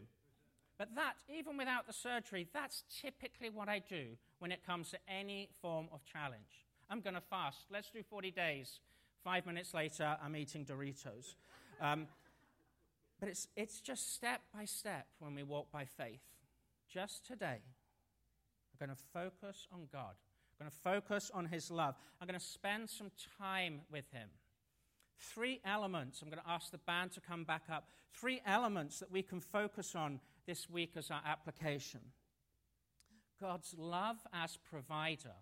But 0.78 0.94
that, 0.94 1.14
even 1.28 1.56
without 1.56 1.86
the 1.86 1.92
surgery, 1.92 2.46
that's 2.54 2.84
typically 3.02 3.50
what 3.50 3.68
I 3.68 3.80
do 3.80 4.16
when 4.38 4.52
it 4.52 4.64
comes 4.64 4.90
to 4.90 4.98
any 5.08 5.48
form 5.60 5.88
of 5.92 6.04
challenge. 6.04 6.64
I'm 6.88 7.00
going 7.00 7.14
to 7.14 7.20
fast. 7.20 7.66
Let's 7.70 7.90
do 7.90 8.02
40 8.02 8.30
days. 8.30 8.80
Five 9.24 9.44
minutes 9.44 9.74
later, 9.74 10.16
I'm 10.22 10.36
eating 10.36 10.64
Doritos. 10.64 11.34
Um, 11.80 12.06
but 13.18 13.28
it's, 13.28 13.48
it's 13.56 13.80
just 13.80 14.14
step 14.14 14.42
by 14.54 14.64
step 14.64 15.06
when 15.18 15.34
we 15.34 15.42
walk 15.42 15.70
by 15.72 15.84
faith. 15.84 16.22
Just 16.88 17.26
today, 17.26 17.58
I'm 18.80 18.86
going 18.86 18.96
to 18.96 19.02
focus 19.12 19.66
on 19.72 19.88
God. 19.92 20.14
I'm 20.60 20.66
going 20.66 20.70
to 20.70 20.76
focus 20.76 21.30
on 21.32 21.46
His 21.46 21.70
love. 21.70 21.94
I'm 22.20 22.26
going 22.26 22.38
to 22.38 22.44
spend 22.44 22.88
some 22.88 23.10
time 23.38 23.80
with 23.90 24.10
Him. 24.12 24.28
Three 25.18 25.60
elements, 25.64 26.22
I'm 26.22 26.28
going 26.28 26.42
to 26.42 26.50
ask 26.50 26.70
the 26.70 26.78
band 26.78 27.12
to 27.12 27.20
come 27.20 27.44
back 27.44 27.64
up. 27.72 27.88
Three 28.12 28.40
elements 28.46 29.00
that 29.00 29.10
we 29.10 29.22
can 29.22 29.40
focus 29.40 29.94
on 29.96 30.20
this 30.46 30.70
week 30.70 30.92
as 30.96 31.10
our 31.10 31.22
application. 31.26 32.00
God's 33.40 33.74
love 33.76 34.16
as 34.32 34.56
provider. 34.56 35.34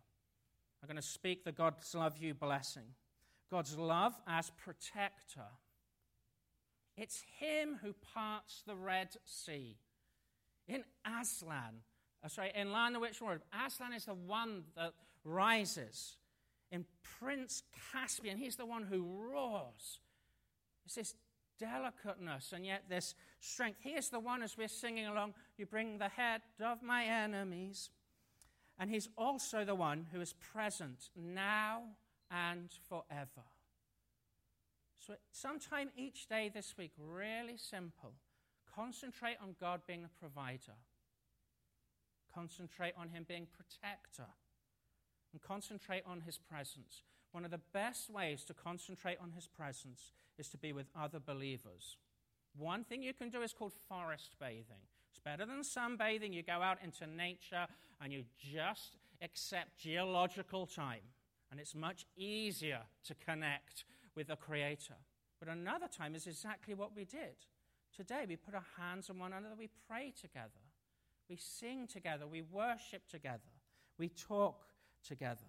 I'm 0.83 0.87
going 0.87 0.97
to 0.97 1.03
speak 1.03 1.45
the 1.45 1.53
God's 1.53 1.95
love 1.95 2.17
you 2.19 2.35
blessing. 2.35 2.95
God's 3.51 3.77
love 3.77 4.15
as 4.27 4.51
protector. 4.57 5.51
It's 6.97 7.23
Him 7.39 7.79
who 7.83 7.95
parts 8.15 8.63
the 8.67 8.77
Red 8.77 9.09
Sea. 9.25 9.77
In 10.69 10.85
Aslan, 11.05 11.83
uh, 12.25 12.29
sorry, 12.29 12.53
in 12.55 12.73
Lion 12.73 12.93
the 12.93 13.01
Witch 13.01 13.21
Word, 13.21 13.43
Aslan 13.67 13.93
is 13.93 14.07
the 14.07 14.15
one 14.15 14.65
that 14.77 14.93
rises. 15.25 16.17
In 16.71 16.85
Prince 17.21 17.63
Caspian, 17.93 18.39
he's 18.39 18.57
the 18.57 18.67
one 18.67 18.83
who 18.83 19.03
roars. 19.03 20.01
It's 20.85 20.95
this 20.95 21.15
delicateness 21.59 22.53
and 22.53 22.65
yet 22.65 22.85
this 22.89 23.15
strength. 23.41 23.79
He 23.83 23.91
is 23.91 24.09
the 24.09 24.21
one, 24.21 24.43
as 24.43 24.57
we're 24.57 24.69
singing 24.69 25.07
along, 25.07 25.35
you 25.57 25.67
bring 25.67 25.99
the 25.99 26.09
head 26.09 26.43
of 26.65 26.83
my 26.83 27.05
enemies. 27.05 27.91
And 28.79 28.91
he's 28.91 29.09
also 29.17 29.65
the 29.65 29.75
one 29.75 30.07
who 30.13 30.21
is 30.21 30.35
present 30.35 31.11
now 31.17 31.83
and 32.31 32.71
forever. 32.89 33.47
So, 34.99 35.15
sometime 35.31 35.91
each 35.97 36.29
day 36.29 36.51
this 36.53 36.77
week, 36.77 36.93
really 36.99 37.57
simple. 37.57 38.13
Concentrate 38.75 39.37
on 39.41 39.55
God 39.59 39.81
being 39.87 40.03
the 40.03 40.11
provider, 40.21 40.75
concentrate 42.37 42.95
on 42.99 43.09
Him 43.09 43.25
being 43.27 43.47
protector, 43.47 44.31
and 45.33 45.41
concentrate 45.41 46.03
on 46.07 46.21
His 46.21 46.39
presence. 46.39 47.03
One 47.33 47.45
of 47.45 47.51
the 47.51 47.61
best 47.73 48.11
ways 48.11 48.45
to 48.45 48.55
concentrate 48.55 49.19
on 49.23 49.33
His 49.33 49.47
presence 49.47 50.13
is 50.39 50.49
to 50.51 50.59
be 50.59 50.73
with 50.73 50.87
other 50.99 51.19
believers. 51.19 51.97
One 52.57 52.85
thing 52.85 53.03
you 53.03 53.15
can 53.15 53.31
do 53.31 53.43
is 53.43 53.53
called 53.53 53.73
forest 53.89 54.37
bathing. 54.41 54.85
It's 55.11 55.21
better 55.23 55.47
than 55.47 55.61
sunbathing. 55.63 56.33
You 56.33 56.43
go 56.43 56.63
out 56.63 56.79
into 56.83 57.07
nature 57.07 57.67
and 58.01 58.13
you 58.13 58.25
just 58.39 58.97
accept 59.23 59.79
geological 59.79 60.67
time. 60.67 61.13
and 61.51 61.61
it's 61.61 61.75
much 61.75 62.07
easier 62.17 62.81
to 63.05 63.15
connect 63.15 63.85
with 64.17 64.27
the 64.29 64.37
Creator. 64.37 64.97
But 65.39 65.49
another 65.49 65.87
time 65.89 66.15
is 66.15 66.27
exactly 66.27 66.75
what 66.75 66.95
we 66.97 67.05
did. 67.05 67.37
Today, 67.97 68.25
we 68.29 68.37
put 68.37 68.55
our 68.55 68.67
hands 68.77 69.09
on 69.11 69.19
one 69.19 69.33
another, 69.33 69.55
we 69.57 69.71
pray 69.89 70.13
together, 70.21 70.66
we 71.29 71.37
sing 71.37 71.87
together, 71.87 72.27
we 72.27 72.43
worship 72.43 73.09
together, 73.09 73.53
we 73.99 74.09
talk 74.09 74.65
together. 75.07 75.47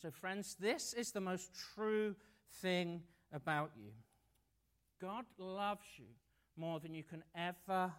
So, 0.00 0.10
friends, 0.10 0.56
this 0.58 0.92
is 0.92 1.12
the 1.12 1.20
most 1.20 1.50
true 1.74 2.14
thing 2.60 3.02
about 3.32 3.70
you. 3.76 3.92
God 5.00 5.24
loves 5.38 5.86
you 5.96 6.06
more 6.56 6.80
than 6.80 6.94
you 6.94 7.02
can 7.02 7.22
ever 7.34 7.92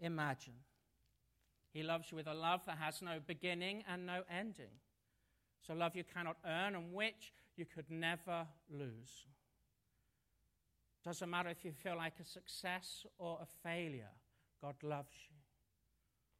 imagine. 0.00 0.54
He 1.72 1.82
loves 1.82 2.10
you 2.10 2.16
with 2.16 2.26
a 2.26 2.34
love 2.34 2.60
that 2.66 2.78
has 2.78 3.00
no 3.00 3.18
beginning 3.26 3.84
and 3.90 4.06
no 4.06 4.22
ending. 4.30 4.74
So, 5.66 5.74
love 5.74 5.94
you 5.94 6.04
cannot 6.04 6.36
earn 6.44 6.74
and 6.74 6.92
which 6.92 7.32
you 7.56 7.64
could 7.64 7.90
never 7.90 8.46
lose. 8.70 9.26
Doesn't 11.04 11.30
matter 11.30 11.48
if 11.48 11.64
you 11.64 11.72
feel 11.72 11.96
like 11.96 12.14
a 12.20 12.24
success 12.24 13.04
or 13.18 13.38
a 13.42 13.46
failure, 13.62 14.10
God 14.60 14.76
loves 14.82 15.14
you. 15.28 15.41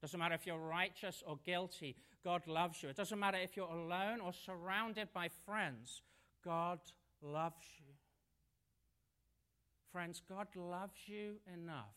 Doesn't 0.03 0.19
matter 0.19 0.35
if 0.35 0.47
you're 0.49 0.59
righteous 0.59 1.23
or 1.25 1.39
guilty, 1.47 1.95
God 2.25 2.43
loves 2.49 2.83
you. 2.83 2.89
It 2.89 2.97
doesn't 2.97 3.21
matter 3.21 3.39
if 3.39 3.57
you're 3.57 3.71
alone 3.71 4.21
or 4.21 4.33
surrounded 4.33 5.09
by 5.15 5.29
friends, 5.47 6.03
God 6.45 6.81
loves 7.23 7.65
you. 7.79 7.95
Friends, 9.93 10.21
God 10.29 10.49
loves 10.57 10.99
you 11.07 11.37
enough 11.53 11.95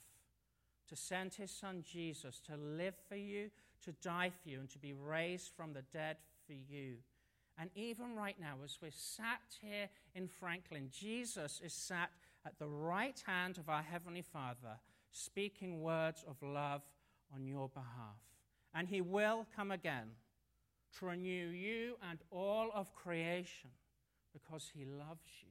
to 0.87 0.95
send 0.95 1.33
his 1.33 1.49
son 1.49 1.83
Jesus 1.83 2.39
to 2.41 2.55
live 2.55 2.93
for 3.09 3.15
you, 3.15 3.49
to 3.83 3.91
die 4.03 4.29
for 4.29 4.49
you, 4.49 4.59
and 4.59 4.69
to 4.69 4.77
be 4.77 4.93
raised 4.93 5.49
from 5.57 5.73
the 5.73 5.81
dead 5.91 6.17
for 6.45 6.53
you. 6.53 6.97
And 7.57 7.71
even 7.73 8.15
right 8.15 8.35
now, 8.39 8.57
as 8.63 8.77
we're 8.81 8.91
sat 8.91 9.57
here 9.61 9.89
in 10.13 10.27
Franklin, 10.27 10.89
Jesus 10.91 11.59
is 11.63 11.73
sat 11.73 12.11
at 12.45 12.59
the 12.59 12.67
right 12.67 13.19
hand 13.25 13.57
of 13.57 13.67
our 13.67 13.81
Heavenly 13.81 14.21
Father, 14.21 14.77
speaking 15.11 15.81
words 15.81 16.23
of 16.27 16.35
love 16.43 16.81
on 17.35 17.45
your 17.45 17.69
behalf. 17.69 18.19
And 18.73 18.87
He 18.87 19.01
will 19.01 19.45
come 19.55 19.71
again 19.71 20.11
to 20.99 21.05
renew 21.05 21.49
you 21.49 21.95
and 22.09 22.19
all 22.31 22.71
of 22.73 22.93
creation 22.95 23.69
because 24.33 24.71
He 24.73 24.85
loves 24.85 25.29
you. 25.41 25.49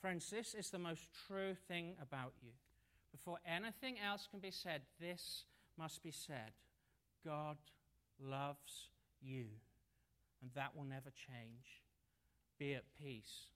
Friends, 0.00 0.30
this 0.30 0.54
is 0.54 0.70
the 0.70 0.78
most 0.78 1.08
true 1.26 1.56
thing 1.68 1.94
about 2.00 2.32
you. 2.42 2.50
Before 3.10 3.38
anything 3.46 3.96
else 3.98 4.28
can 4.30 4.40
be 4.40 4.50
said, 4.50 4.82
this 5.00 5.44
must 5.78 6.02
be 6.02 6.10
said 6.10 6.52
God 7.24 7.56
loves 8.22 8.90
you, 9.20 9.46
and 10.42 10.50
that 10.54 10.76
will 10.76 10.84
never 10.84 11.10
change. 11.10 11.82
Be 12.58 12.74
at 12.74 12.84
peace 13.02 13.55